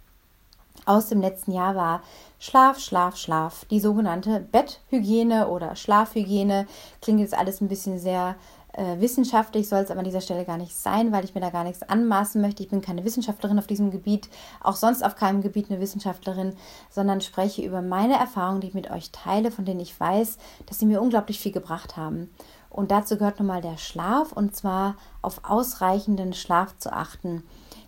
aus 0.86 1.08
dem 1.08 1.22
letzten 1.22 1.52
Jahr 1.52 1.76
war 1.76 2.02
Schlaf, 2.40 2.80
Schlaf, 2.80 3.16
Schlaf. 3.16 3.66
Die 3.66 3.80
sogenannte 3.80 4.40
Betthygiene 4.40 5.48
oder 5.48 5.76
Schlafhygiene 5.76 6.68
klingt 7.02 7.22
jetzt 7.22 7.38
alles 7.38 7.62
ein 7.62 7.70
bisschen 7.70 7.98
sehr 7.98 8.36
äh, 8.76 9.00
wissenschaftlich 9.00 9.70
soll 9.70 9.80
es 9.80 9.90
aber 9.90 10.00
an 10.00 10.06
dieser 10.06 10.22
Stelle 10.22 10.44
gar 10.44 10.58
nicht 10.58 10.76
sein, 10.76 11.12
weil 11.12 11.24
ich 11.24 11.34
mir 11.34 11.42
da 11.42 11.50
gar 11.50 11.64
nichts 11.64 11.82
anmaßen 11.82 12.42
möchte. 12.42 12.62
Ich 12.62 12.70
bin 12.70 12.82
keine 12.82 13.06
Wissenschaftlerin 13.06 13.58
auf 13.58 13.68
diesem 13.68 13.90
Gebiet, 13.90 14.30
auch 14.62 14.76
sonst 14.76 15.04
auf 15.04 15.16
keinem 15.16 15.42
Gebiet 15.42 15.70
eine 15.70 15.80
Wissenschaftlerin, 15.80 16.54
sondern 16.90 17.22
spreche 17.22 17.62
über 17.62 17.82
meine 17.82 18.16
Erfahrungen, 18.16 18.62
die 18.62 18.68
ich 18.68 18.74
mit 18.74 18.92
euch 18.92 19.12
teile, 19.12 19.50
von 19.52 19.64
denen 19.64 19.80
ich 19.80 19.98
weiß, 19.98 20.38
dass 20.66 20.80
sie 20.80 20.86
mir 20.86 21.02
unglaublich 21.02 21.40
viel 21.40 21.54
gebracht 21.54 21.96
haben. 21.96 22.30
Und 22.70 22.92
dazu 22.92 23.18
gehört 23.18 23.40
nun 23.40 23.48
mal 23.48 23.62
der 23.62 23.78
Schlaf 23.78 24.34
und 24.34 24.54
zwar 24.54 24.98
auf 25.22 25.40
ausreichenden 25.44 26.34
Schlaf 26.34 26.78
zu 26.78 26.92
achten. 26.92 27.44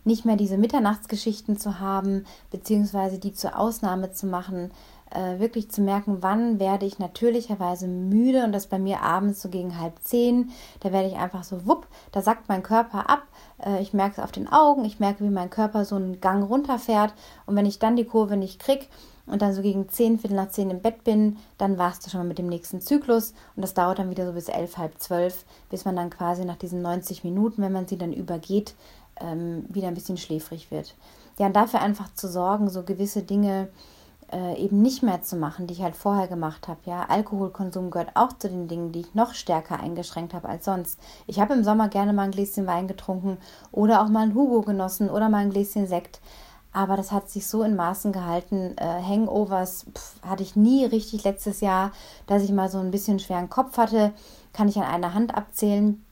Nicht 0.06 0.24
mehr 0.24 0.38
diese 0.38 0.58
Mitternachtsgeschichten 0.58 1.58
zu 1.58 1.82
haben, 1.82 2.26
beziehungsweise 2.50 3.20
die 3.20 3.34
zur 3.34 3.60
Ausnahme 3.60 4.14
zu 4.14 4.26
machen, 4.26 4.72
äh, 5.12 5.40
wirklich 5.40 5.70
zu 5.70 5.82
merken, 5.82 6.18
wann 6.22 6.60
werde 6.60 6.86
ich 6.86 7.00
natürlicherweise 7.00 7.88
müde 7.88 8.44
und 8.44 8.52
das 8.52 8.68
bei 8.68 8.80
mir 8.80 9.02
abends 9.02 9.42
so 9.42 9.50
gegen 9.50 9.80
halb 9.80 10.00
zehn. 10.02 10.52
Da 10.82 10.92
werde 10.92 11.08
ich 11.08 11.16
einfach 11.16 11.44
so 11.44 11.66
wupp, 11.66 11.88
da 12.12 12.22
sackt 12.22 12.50
mein 12.50 12.64
Körper 12.64 13.10
ab. 13.10 13.24
Äh, 13.64 13.82
ich 13.82 13.94
merke 13.94 14.20
es 14.20 14.24
auf 14.24 14.32
den 14.32 14.52
Augen, 14.52 14.86
ich 14.86 15.00
merke, 15.00 15.24
wie 15.24 15.30
mein 15.30 15.50
Körper 15.50 15.86
so 15.86 15.96
einen 15.96 16.20
Gang 16.22 16.48
runterfährt 16.48 17.14
und 17.46 17.56
wenn 17.56 17.66
ich 17.66 17.80
dann 17.80 17.96
die 17.96 18.06
Kurve 18.06 18.38
nicht 18.38 18.60
kriege, 18.60 18.86
und 19.28 19.42
dann 19.42 19.54
so 19.54 19.62
gegen 19.62 19.90
zehn, 19.90 20.18
Viertel 20.18 20.36
nach 20.36 20.50
zehn 20.50 20.70
im 20.70 20.82
Bett 20.82 21.04
bin, 21.04 21.38
dann 21.58 21.78
war 21.78 21.92
es 21.92 22.00
das 22.00 22.12
schon 22.12 22.22
mal 22.22 22.28
mit 22.28 22.38
dem 22.38 22.48
nächsten 22.48 22.82
Zyklus 22.82 23.34
und 23.56 23.62
das 23.62 23.74
dauert 23.74 24.00
dann 24.00 24.10
wieder 24.10 24.26
so 24.26 24.32
bis 24.32 24.48
elf, 24.48 24.78
halb 24.78 25.00
zwölf, 25.00 25.46
bis 25.70 25.86
man 25.86 25.96
dann 25.96 26.10
quasi 26.10 26.46
nach 26.46 26.56
diesen 26.56 26.82
90 26.82 27.24
Minuten, 27.24 27.62
wenn 27.62 27.74
man 27.74 27.88
sie 27.88 27.98
dann 27.98 28.14
übergeht, 28.14 28.74
ähm, 29.20 29.66
wieder 29.68 29.90
ein 29.90 29.94
bisschen 29.94 30.18
schläfrig 30.18 30.72
wird. 30.72 30.96
Ja, 31.38 31.48
und 31.48 31.56
dafür 31.56 31.82
einfach 31.82 32.12
zu 32.14 32.28
sorgen, 32.28 32.70
so 32.70 32.84
gewisse 32.84 33.22
Dinge 33.22 33.68
äh, 34.32 34.56
eben 34.62 34.82
nicht 34.82 35.04
mehr 35.04 35.22
zu 35.22 35.36
machen, 35.36 35.68
die 35.68 35.74
ich 35.74 35.82
halt 35.82 35.96
vorher 35.96 36.28
gemacht 36.28 36.68
habe. 36.68 36.80
Ja, 36.86 37.06
Alkoholkonsum 37.08 37.92
gehört 37.92 38.12
auch 38.16 38.34
zu 38.34 38.50
den 38.50 38.68
Dingen, 38.68 38.92
die 38.92 39.02
ich 39.02 39.16
noch 39.16 39.34
stärker 39.34 39.80
eingeschränkt 39.80 40.34
habe 40.34 40.50
als 40.50 40.66
sonst. 40.66 41.00
Ich 41.28 41.40
habe 41.40 41.54
im 41.54 41.64
Sommer 41.64 41.88
gerne 41.88 42.14
mal 42.14 42.24
ein 42.24 42.32
Gläschen 42.32 42.68
Wein 42.68 42.88
getrunken 42.88 43.38
oder 43.72 44.02
auch 44.02 44.10
mal 44.10 44.24
ein 44.24 44.36
Hugo 44.36 44.62
genossen 44.62 45.10
oder 45.10 45.30
mal 45.30 45.40
ein 45.40 45.52
Gläschen 45.52 45.88
Sekt. 45.88 46.20
Aber 46.74 46.98
das 46.98 47.12
hat 47.12 47.30
sich 47.30 47.48
so 47.48 47.64
in 47.64 47.76
Maßen 47.76 48.12
gehalten. 48.12 48.76
Äh, 48.78 49.02
Hangovers 49.02 49.86
pf, 49.94 50.22
hatte 50.22 50.44
ich 50.44 50.56
nie 50.56 50.86
richtig 50.86 51.24
letztes 51.24 51.62
Jahr, 51.62 51.92
dass 52.28 52.44
ich 52.44 52.52
mal 52.52 52.70
so 52.70 52.80
ein 52.80 52.92
bisschen 52.92 53.20
schweren 53.20 53.50
Kopf 53.50 53.78
hatte, 53.78 54.14
kann 54.54 54.68
ich 54.68 54.78
an 54.78 54.84
einer 54.84 55.14
Hand 55.14 55.34
abzählen. 55.36 56.04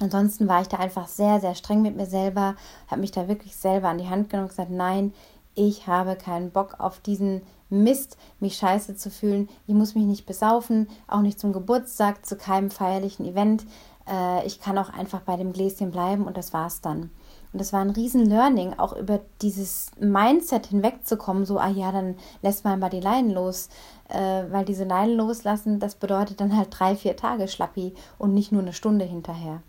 Ansonsten 0.00 0.48
war 0.48 0.60
ich 0.60 0.68
da 0.68 0.78
einfach 0.78 1.06
sehr, 1.06 1.40
sehr 1.40 1.54
streng 1.54 1.80
mit 1.80 1.96
mir 1.96 2.06
selber, 2.06 2.56
habe 2.88 3.00
mich 3.00 3.12
da 3.12 3.28
wirklich 3.28 3.54
selber 3.54 3.88
an 3.88 3.98
die 3.98 4.08
Hand 4.08 4.28
genommen 4.28 4.46
und 4.46 4.50
gesagt, 4.50 4.70
nein, 4.70 5.14
ich 5.54 5.86
habe 5.86 6.16
keinen 6.16 6.50
Bock 6.50 6.76
auf 6.78 7.00
diesen 7.00 7.42
Mist, 7.70 8.16
mich 8.40 8.56
scheiße 8.56 8.96
zu 8.96 9.10
fühlen. 9.10 9.48
Ich 9.66 9.74
muss 9.74 9.94
mich 9.94 10.04
nicht 10.04 10.26
besaufen, 10.26 10.88
auch 11.08 11.20
nicht 11.20 11.38
zum 11.40 11.52
Geburtstag, 11.52 12.24
zu 12.26 12.36
keinem 12.36 12.70
feierlichen 12.70 13.26
Event. 13.26 13.64
Äh, 14.08 14.46
ich 14.46 14.60
kann 14.60 14.78
auch 14.78 14.90
einfach 14.90 15.20
bei 15.20 15.36
dem 15.36 15.52
Gläschen 15.52 15.90
bleiben 15.90 16.26
und 16.26 16.36
das 16.36 16.52
war's 16.52 16.80
dann. 16.80 17.10
Und 17.52 17.60
das 17.60 17.72
war 17.72 17.80
ein 17.80 17.90
riesen 17.90 18.26
Learning, 18.26 18.74
auch 18.78 18.96
über 18.96 19.20
dieses 19.40 19.92
Mindset 20.00 20.66
hinwegzukommen, 20.66 21.44
so, 21.44 21.58
ah 21.58 21.68
ja, 21.68 21.92
dann 21.92 22.16
lässt 22.42 22.64
man 22.64 22.80
mal 22.80 22.90
die 22.90 23.00
Leinen 23.00 23.30
los. 23.30 23.68
Äh, 24.08 24.44
weil 24.50 24.64
diese 24.64 24.84
Leinen 24.84 25.16
loslassen, 25.16 25.80
das 25.80 25.94
bedeutet 25.94 26.40
dann 26.40 26.56
halt 26.56 26.68
drei, 26.70 26.94
vier 26.96 27.16
Tage 27.16 27.48
Schlappi 27.48 27.94
und 28.18 28.34
nicht 28.34 28.52
nur 28.52 28.60
eine 28.60 28.72
Stunde 28.72 29.04
hinterher. 29.04 29.62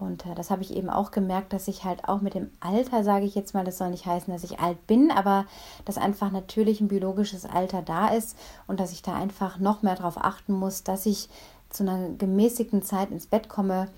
Und 0.00 0.26
äh, 0.26 0.34
das 0.34 0.50
habe 0.50 0.62
ich 0.62 0.74
eben 0.74 0.90
auch 0.90 1.10
gemerkt, 1.10 1.52
dass 1.52 1.68
ich 1.68 1.84
halt 1.84 2.08
auch 2.08 2.20
mit 2.20 2.34
dem 2.34 2.50
Alter, 2.60 3.04
sage 3.04 3.24
ich 3.24 3.34
jetzt 3.34 3.54
mal, 3.54 3.64
das 3.64 3.78
soll 3.78 3.90
nicht 3.90 4.06
heißen, 4.06 4.32
dass 4.32 4.44
ich 4.44 4.60
alt 4.60 4.86
bin, 4.86 5.10
aber 5.10 5.46
dass 5.84 5.98
einfach 5.98 6.30
natürlich 6.30 6.80
ein 6.80 6.88
biologisches 6.88 7.44
Alter 7.44 7.82
da 7.82 8.08
ist 8.08 8.36
und 8.66 8.80
dass 8.80 8.92
ich 8.92 9.02
da 9.02 9.14
einfach 9.14 9.58
noch 9.58 9.82
mehr 9.82 9.96
darauf 9.96 10.18
achten 10.18 10.52
muss, 10.52 10.84
dass 10.84 11.06
ich 11.06 11.28
zu 11.70 11.82
einer 11.82 12.10
gemäßigten 12.10 12.82
Zeit 12.82 13.10
ins 13.10 13.26
Bett 13.26 13.48
komme, 13.48 13.88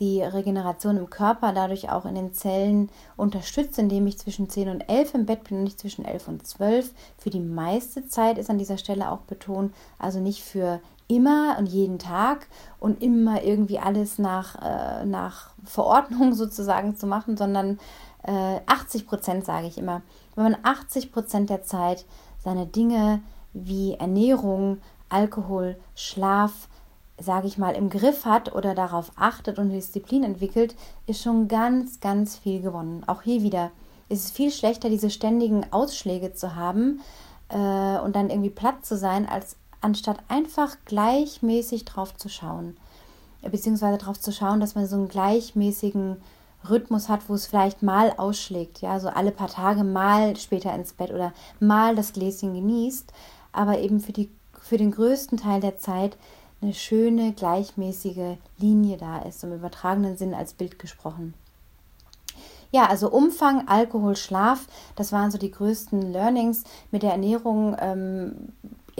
die 0.00 0.22
Regeneration 0.22 0.96
im 0.96 1.10
Körper 1.10 1.52
dadurch 1.52 1.90
auch 1.90 2.04
in 2.04 2.14
den 2.14 2.32
Zellen 2.32 2.90
unterstützt, 3.16 3.78
indem 3.78 4.06
ich 4.06 4.18
zwischen 4.18 4.48
10 4.48 4.68
und 4.68 4.80
11 4.82 5.14
im 5.14 5.26
Bett 5.26 5.44
bin 5.44 5.58
und 5.58 5.64
nicht 5.64 5.80
zwischen 5.80 6.04
11 6.04 6.28
und 6.28 6.46
12. 6.46 6.92
Für 7.18 7.30
die 7.30 7.40
meiste 7.40 8.06
Zeit 8.06 8.38
ist 8.38 8.50
an 8.50 8.58
dieser 8.58 8.78
Stelle 8.78 9.10
auch 9.10 9.20
betont, 9.20 9.74
also 9.98 10.20
nicht 10.20 10.42
für 10.42 10.80
immer 11.08 11.56
und 11.58 11.66
jeden 11.66 11.98
Tag 11.98 12.46
und 12.78 13.02
immer 13.02 13.42
irgendwie 13.42 13.78
alles 13.78 14.18
nach, 14.18 14.56
äh, 14.62 15.04
nach 15.04 15.50
Verordnung 15.64 16.34
sozusagen 16.34 16.96
zu 16.96 17.06
machen, 17.06 17.36
sondern 17.36 17.78
äh, 18.22 18.60
80 18.66 19.06
Prozent 19.06 19.44
sage 19.44 19.66
ich 19.66 19.78
immer. 19.78 20.02
Wenn 20.34 20.44
man 20.44 20.56
80 20.62 21.12
Prozent 21.12 21.50
der 21.50 21.62
Zeit 21.62 22.04
seine 22.38 22.66
Dinge 22.66 23.20
wie 23.52 23.94
Ernährung, 23.94 24.78
Alkohol, 25.08 25.76
Schlaf, 25.94 26.68
sage 27.18 27.46
ich 27.46 27.58
mal, 27.58 27.74
im 27.74 27.90
Griff 27.90 28.24
hat 28.24 28.54
oder 28.54 28.74
darauf 28.74 29.10
achtet 29.16 29.58
und 29.58 29.70
Disziplin 29.70 30.24
entwickelt, 30.24 30.74
ist 31.06 31.22
schon 31.22 31.48
ganz, 31.48 32.00
ganz 32.00 32.36
viel 32.36 32.60
gewonnen. 32.62 33.02
Auch 33.06 33.22
hier 33.22 33.42
wieder 33.42 33.70
ist 34.08 34.24
es 34.24 34.30
viel 34.30 34.50
schlechter, 34.50 34.88
diese 34.88 35.10
ständigen 35.10 35.66
Ausschläge 35.72 36.32
zu 36.32 36.54
haben 36.54 37.00
äh, 37.48 37.98
und 37.98 38.16
dann 38.16 38.30
irgendwie 38.30 38.50
platt 38.50 38.86
zu 38.86 38.96
sein, 38.96 39.28
als 39.28 39.56
anstatt 39.80 40.18
einfach 40.28 40.76
gleichmäßig 40.84 41.84
drauf 41.84 42.16
zu 42.16 42.28
schauen. 42.28 42.76
Beziehungsweise 43.42 43.98
darauf 43.98 44.18
zu 44.18 44.32
schauen, 44.32 44.60
dass 44.60 44.74
man 44.74 44.86
so 44.86 44.96
einen 44.96 45.08
gleichmäßigen 45.08 46.16
Rhythmus 46.68 47.08
hat, 47.08 47.28
wo 47.28 47.34
es 47.34 47.46
vielleicht 47.46 47.82
mal 47.82 48.12
ausschlägt, 48.16 48.80
ja, 48.80 48.98
so 48.98 49.08
alle 49.08 49.30
paar 49.30 49.48
Tage 49.48 49.84
mal 49.84 50.36
später 50.36 50.74
ins 50.74 50.92
Bett 50.92 51.12
oder 51.12 51.32
mal 51.60 51.94
das 51.94 52.12
Gläschen 52.12 52.54
genießt, 52.54 53.12
aber 53.52 53.78
eben 53.78 54.00
für, 54.00 54.12
die, 54.12 54.28
für 54.60 54.76
den 54.76 54.90
größten 54.90 55.38
Teil 55.38 55.60
der 55.60 55.78
Zeit 55.78 56.16
eine 56.60 56.74
schöne, 56.74 57.32
gleichmäßige 57.32 58.36
Linie 58.58 58.96
da 58.96 59.20
ist, 59.20 59.44
im 59.44 59.52
übertragenen 59.52 60.16
Sinn 60.16 60.34
als 60.34 60.54
Bild 60.54 60.78
gesprochen. 60.78 61.34
Ja, 62.70 62.86
also 62.86 63.10
Umfang, 63.10 63.66
Alkohol, 63.66 64.16
Schlaf, 64.16 64.66
das 64.94 65.12
waren 65.12 65.30
so 65.30 65.38
die 65.38 65.50
größten 65.50 66.12
Learnings. 66.12 66.64
Mit 66.90 67.02
der 67.02 67.12
Ernährung 67.12 67.74
ähm, 67.80 68.52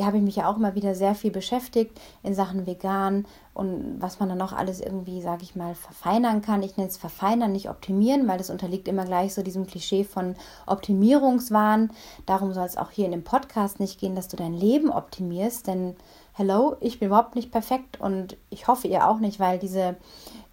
habe 0.04 0.18
ich 0.18 0.22
mich 0.22 0.36
ja 0.36 0.48
auch 0.48 0.56
immer 0.56 0.74
wieder 0.74 0.94
sehr 0.94 1.14
viel 1.14 1.30
beschäftigt 1.30 2.00
in 2.22 2.34
Sachen 2.34 2.66
vegan 2.66 3.26
und 3.54 3.96
was 4.00 4.20
man 4.20 4.28
dann 4.28 4.38
noch 4.38 4.52
alles 4.52 4.80
irgendwie, 4.80 5.20
sage 5.20 5.42
ich 5.42 5.56
mal, 5.56 5.74
verfeinern 5.74 6.42
kann. 6.42 6.62
Ich 6.62 6.76
nenne 6.76 6.88
es 6.88 6.96
verfeinern, 6.96 7.52
nicht 7.52 7.68
optimieren, 7.68 8.28
weil 8.28 8.38
das 8.38 8.50
unterliegt 8.50 8.88
immer 8.88 9.04
gleich 9.04 9.34
so 9.34 9.42
diesem 9.42 9.66
Klischee 9.66 10.04
von 10.04 10.36
Optimierungswahn. 10.66 11.90
Darum 12.26 12.52
soll 12.52 12.66
es 12.66 12.76
auch 12.76 12.90
hier 12.90 13.06
in 13.06 13.12
dem 13.12 13.24
Podcast 13.24 13.80
nicht 13.80 13.98
gehen, 13.98 14.14
dass 14.14 14.28
du 14.28 14.36
dein 14.36 14.54
Leben 14.54 14.90
optimierst, 14.90 15.66
denn 15.66 15.96
hello, 16.38 16.76
ich 16.78 17.00
bin 17.00 17.08
überhaupt 17.08 17.34
nicht 17.34 17.50
perfekt 17.50 18.00
und 18.00 18.36
ich 18.48 18.68
hoffe 18.68 18.86
ihr 18.86 19.08
auch 19.08 19.18
nicht, 19.18 19.40
weil 19.40 19.58
diese 19.58 19.96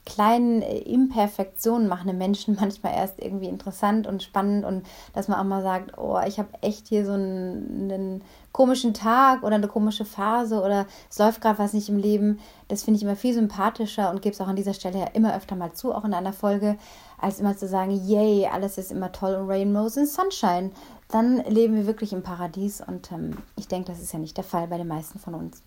kleinen 0.03 0.63
äh, 0.63 0.79
Imperfektionen 0.79 1.87
machen 1.87 2.07
den 2.07 2.17
Menschen 2.17 2.55
manchmal 2.59 2.95
erst 2.95 3.19
irgendwie 3.19 3.47
interessant 3.47 4.07
und 4.07 4.23
spannend 4.23 4.65
und 4.65 4.83
dass 5.13 5.27
man 5.27 5.39
auch 5.39 5.43
mal 5.43 5.61
sagt, 5.61 5.95
oh, 5.99 6.19
ich 6.25 6.39
habe 6.39 6.49
echt 6.61 6.87
hier 6.87 7.05
so 7.05 7.13
einen, 7.13 7.91
einen, 7.91 8.23
komischen 8.51 8.93
Tag 8.93 9.43
oder 9.43 9.55
eine 9.55 9.67
komische 9.67 10.05
Phase 10.05 10.61
oder 10.61 10.85
es 11.09 11.19
läuft 11.19 11.41
gerade 11.41 11.59
was 11.59 11.73
nicht 11.73 11.89
im 11.89 11.97
Leben. 11.97 12.39
Das 12.69 12.83
finde 12.83 12.97
ich 12.97 13.03
immer 13.03 13.17
viel 13.17 13.33
sympathischer 13.33 14.09
und 14.09 14.21
gebe 14.21 14.33
es 14.33 14.39
auch 14.39 14.47
an 14.47 14.55
dieser 14.55 14.73
Stelle 14.73 14.97
ja 14.97 15.07
immer 15.07 15.35
öfter 15.35 15.57
mal 15.57 15.73
zu, 15.73 15.93
auch 15.93 16.05
in 16.05 16.13
einer 16.13 16.31
Folge, 16.31 16.77
als 17.19 17.41
immer 17.41 17.57
zu 17.57 17.67
sagen, 17.67 17.91
yay, 17.91 18.47
alles 18.47 18.77
ist 18.77 18.93
immer 18.93 19.11
toll 19.11 19.35
und 19.35 19.49
Rainbows 19.49 19.97
and 19.97 20.07
Sunshine. 20.07 20.71
Dann 21.09 21.43
leben 21.49 21.75
wir 21.75 21.85
wirklich 21.85 22.13
im 22.13 22.23
Paradies 22.23 22.79
und 22.79 23.11
ähm, 23.11 23.37
ich 23.57 23.67
denke, 23.67 23.91
das 23.91 24.01
ist 24.01 24.13
ja 24.13 24.19
nicht 24.19 24.37
der 24.37 24.45
Fall 24.45 24.67
bei 24.69 24.77
den 24.77 24.87
meisten 24.87 25.19
von 25.19 25.35
uns. 25.35 25.61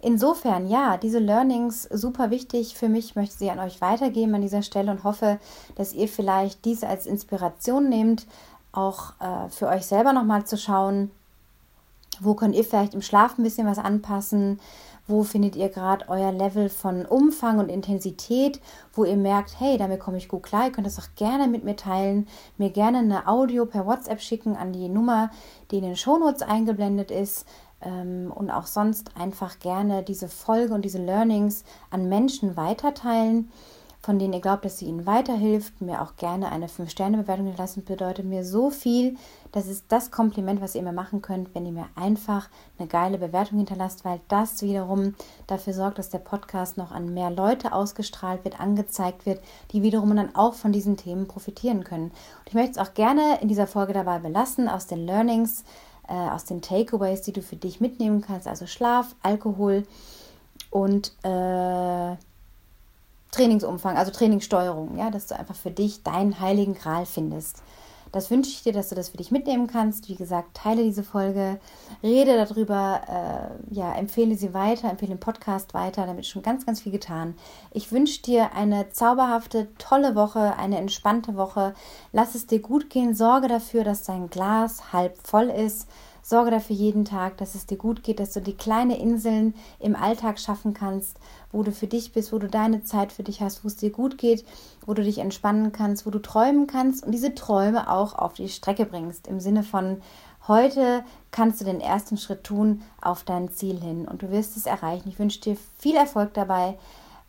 Insofern, 0.00 0.68
ja, 0.68 0.98
diese 0.98 1.18
Learnings 1.18 1.84
super 1.84 2.30
wichtig. 2.30 2.76
Für 2.76 2.88
mich, 2.88 3.16
möchte 3.16 3.38
sie 3.38 3.50
an 3.50 3.58
euch 3.58 3.80
weitergeben 3.80 4.34
an 4.34 4.42
dieser 4.42 4.62
Stelle 4.62 4.90
und 4.90 5.04
hoffe, 5.04 5.38
dass 5.74 5.92
ihr 5.92 6.08
vielleicht 6.08 6.64
diese 6.64 6.88
als 6.88 7.06
Inspiration 7.06 7.88
nehmt, 7.88 8.26
auch 8.72 9.12
äh, 9.20 9.48
für 9.48 9.68
euch 9.68 9.86
selber 9.86 10.12
nochmal 10.12 10.44
zu 10.44 10.58
schauen, 10.58 11.10
wo 12.20 12.34
könnt 12.34 12.54
ihr 12.54 12.64
vielleicht 12.64 12.94
im 12.94 13.02
Schlaf 13.02 13.38
ein 13.38 13.42
bisschen 13.42 13.66
was 13.66 13.78
anpassen, 13.78 14.60
wo 15.08 15.22
findet 15.22 15.54
ihr 15.54 15.68
gerade 15.68 16.08
euer 16.08 16.32
Level 16.32 16.68
von 16.68 17.06
Umfang 17.06 17.58
und 17.58 17.68
Intensität, 17.68 18.60
wo 18.92 19.04
ihr 19.04 19.16
merkt, 19.16 19.60
hey, 19.60 19.78
damit 19.78 20.00
komme 20.00 20.16
ich 20.16 20.28
gut 20.28 20.42
klar. 20.42 20.66
Ihr 20.66 20.72
könnt 20.72 20.86
das 20.86 20.98
auch 20.98 21.14
gerne 21.14 21.46
mit 21.46 21.64
mir 21.64 21.76
teilen, 21.76 22.26
mir 22.58 22.70
gerne 22.70 22.98
eine 22.98 23.28
Audio 23.28 23.66
per 23.66 23.86
WhatsApp 23.86 24.20
schicken 24.20 24.56
an 24.56 24.72
die 24.72 24.88
Nummer, 24.88 25.30
die 25.70 25.78
in 25.78 25.84
den 25.84 25.96
Shownotes 25.96 26.42
eingeblendet 26.42 27.10
ist 27.10 27.46
und 27.86 28.50
auch 28.50 28.66
sonst 28.66 29.10
einfach 29.16 29.58
gerne 29.60 30.02
diese 30.02 30.28
Folge 30.28 30.74
und 30.74 30.84
diese 30.84 30.98
Learnings 30.98 31.64
an 31.90 32.08
Menschen 32.08 32.56
weiterteilen, 32.56 33.50
von 34.00 34.18
denen 34.20 34.34
ihr 34.34 34.40
glaubt, 34.40 34.64
dass 34.64 34.78
sie 34.78 34.86
ihnen 34.86 35.04
weiterhilft. 35.04 35.80
Mir 35.80 36.00
auch 36.00 36.14
gerne 36.16 36.52
eine 36.52 36.68
5-Sterne-Bewertung 36.68 37.52
lassen, 37.56 37.84
bedeutet 37.84 38.24
mir 38.24 38.44
so 38.44 38.70
viel. 38.70 39.16
Das 39.50 39.66
ist 39.66 39.86
das 39.88 40.12
Kompliment, 40.12 40.60
was 40.60 40.76
ihr 40.76 40.82
mir 40.82 40.92
machen 40.92 41.22
könnt, 41.22 41.54
wenn 41.54 41.66
ihr 41.66 41.72
mir 41.72 41.86
einfach 41.96 42.48
eine 42.78 42.86
geile 42.86 43.18
Bewertung 43.18 43.58
hinterlasst, 43.58 44.04
weil 44.04 44.20
das 44.28 44.62
wiederum 44.62 45.14
dafür 45.48 45.72
sorgt, 45.72 45.98
dass 45.98 46.08
der 46.08 46.18
Podcast 46.18 46.76
noch 46.76 46.92
an 46.92 47.14
mehr 47.14 47.30
Leute 47.30 47.72
ausgestrahlt 47.72 48.44
wird, 48.44 48.60
angezeigt 48.60 49.26
wird, 49.26 49.40
die 49.72 49.82
wiederum 49.82 50.14
dann 50.14 50.36
auch 50.36 50.54
von 50.54 50.70
diesen 50.72 50.96
Themen 50.96 51.26
profitieren 51.26 51.82
können. 51.82 52.10
Und 52.10 52.48
ich 52.48 52.54
möchte 52.54 52.72
es 52.72 52.78
auch 52.78 52.94
gerne 52.94 53.40
in 53.40 53.48
dieser 53.48 53.66
Folge 53.66 53.92
dabei 53.92 54.20
belassen, 54.20 54.68
aus 54.68 54.86
den 54.86 55.04
Learnings 55.04 55.64
äh, 56.08 56.12
aus 56.12 56.44
den 56.44 56.62
Takeaways, 56.62 57.22
die 57.22 57.32
du 57.32 57.42
für 57.42 57.56
dich 57.56 57.80
mitnehmen 57.80 58.20
kannst, 58.20 58.46
also 58.46 58.66
Schlaf, 58.66 59.14
Alkohol 59.22 59.84
und 60.70 61.12
äh, 61.22 62.16
Trainingsumfang, 63.32 63.96
also 63.96 64.12
Trainingssteuerung, 64.12 64.96
ja, 64.96 65.10
dass 65.10 65.26
du 65.26 65.38
einfach 65.38 65.56
für 65.56 65.70
dich 65.70 66.02
deinen 66.02 66.40
heiligen 66.40 66.74
Gral 66.74 67.06
findest. 67.06 67.62
Das 68.12 68.30
wünsche 68.30 68.50
ich 68.50 68.62
dir, 68.62 68.72
dass 68.72 68.88
du 68.88 68.94
das 68.94 69.10
für 69.10 69.16
dich 69.16 69.30
mitnehmen 69.30 69.66
kannst. 69.66 70.08
Wie 70.08 70.14
gesagt, 70.14 70.54
teile 70.54 70.82
diese 70.82 71.02
Folge, 71.02 71.58
rede 72.02 72.36
darüber, 72.36 73.00
äh, 73.08 73.74
ja, 73.74 73.94
empfehle 73.94 74.36
sie 74.36 74.54
weiter, 74.54 74.88
empfehle 74.88 75.14
den 75.14 75.20
Podcast 75.20 75.74
weiter, 75.74 76.06
damit 76.06 76.24
ist 76.24 76.30
schon 76.30 76.42
ganz, 76.42 76.64
ganz 76.64 76.80
viel 76.80 76.92
getan. 76.92 77.34
Ich 77.72 77.92
wünsche 77.92 78.22
dir 78.22 78.52
eine 78.54 78.90
zauberhafte, 78.90 79.68
tolle 79.78 80.14
Woche, 80.14 80.56
eine 80.56 80.78
entspannte 80.78 81.36
Woche. 81.36 81.74
Lass 82.12 82.34
es 82.34 82.46
dir 82.46 82.60
gut 82.60 82.90
gehen, 82.90 83.14
sorge 83.14 83.48
dafür, 83.48 83.84
dass 83.84 84.04
dein 84.04 84.30
Glas 84.30 84.92
halb 84.92 85.18
voll 85.26 85.50
ist 85.50 85.88
Sorge 86.28 86.50
dafür 86.50 86.74
jeden 86.74 87.04
Tag, 87.04 87.36
dass 87.36 87.54
es 87.54 87.66
dir 87.66 87.78
gut 87.78 88.02
geht, 88.02 88.18
dass 88.18 88.32
du 88.32 88.40
die 88.40 88.56
kleinen 88.56 88.90
Inseln 88.90 89.54
im 89.78 89.94
Alltag 89.94 90.40
schaffen 90.40 90.74
kannst, 90.74 91.20
wo 91.52 91.62
du 91.62 91.70
für 91.70 91.86
dich 91.86 92.12
bist, 92.12 92.32
wo 92.32 92.40
du 92.40 92.48
deine 92.48 92.82
Zeit 92.82 93.12
für 93.12 93.22
dich 93.22 93.42
hast, 93.42 93.62
wo 93.62 93.68
es 93.68 93.76
dir 93.76 93.90
gut 93.90 94.18
geht, 94.18 94.44
wo 94.84 94.92
du 94.92 95.04
dich 95.04 95.18
entspannen 95.18 95.70
kannst, 95.70 96.04
wo 96.04 96.10
du 96.10 96.18
träumen 96.18 96.66
kannst 96.66 97.06
und 97.06 97.12
diese 97.12 97.36
Träume 97.36 97.88
auch 97.88 98.18
auf 98.18 98.32
die 98.32 98.48
Strecke 98.48 98.86
bringst. 98.86 99.28
Im 99.28 99.38
Sinne 99.38 99.62
von, 99.62 100.02
heute 100.48 101.04
kannst 101.30 101.60
du 101.60 101.64
den 101.64 101.80
ersten 101.80 102.16
Schritt 102.16 102.42
tun 102.42 102.82
auf 103.00 103.22
dein 103.22 103.48
Ziel 103.50 103.80
hin 103.80 104.08
und 104.08 104.22
du 104.22 104.32
wirst 104.32 104.56
es 104.56 104.66
erreichen. 104.66 105.08
Ich 105.08 105.20
wünsche 105.20 105.40
dir 105.40 105.56
viel 105.78 105.94
Erfolg 105.94 106.34
dabei. 106.34 106.76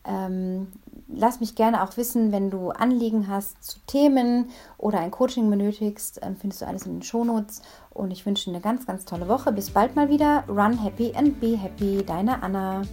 Ähm, 0.05 0.71
lass 1.07 1.39
mich 1.39 1.55
gerne 1.55 1.83
auch 1.83 1.97
wissen, 1.97 2.31
wenn 2.31 2.49
du 2.49 2.69
Anliegen 2.69 3.27
hast 3.27 3.62
zu 3.63 3.79
Themen 3.88 4.49
oder 4.77 4.99
ein 4.99 5.12
Coaching 5.12 5.49
benötigst, 5.49 6.21
findest 6.39 6.62
du 6.62 6.67
alles 6.67 6.86
in 6.86 6.93
den 6.93 7.03
Shownotes. 7.03 7.62
Und 7.97 8.12
ich 8.12 8.25
wünsche 8.25 8.45
dir 8.45 8.51
eine 8.51 8.62
ganz, 8.62 8.86
ganz 8.86 9.05
tolle 9.05 9.27
Woche. 9.27 9.51
Bis 9.51 9.71
bald 9.71 9.95
mal 9.95 10.07
wieder. 10.07 10.43
Run 10.47 10.77
happy 10.77 11.13
and 11.15 11.39
be 11.41 11.57
happy. 11.57 12.03
Deine 12.05 12.43
Anna. 12.43 12.83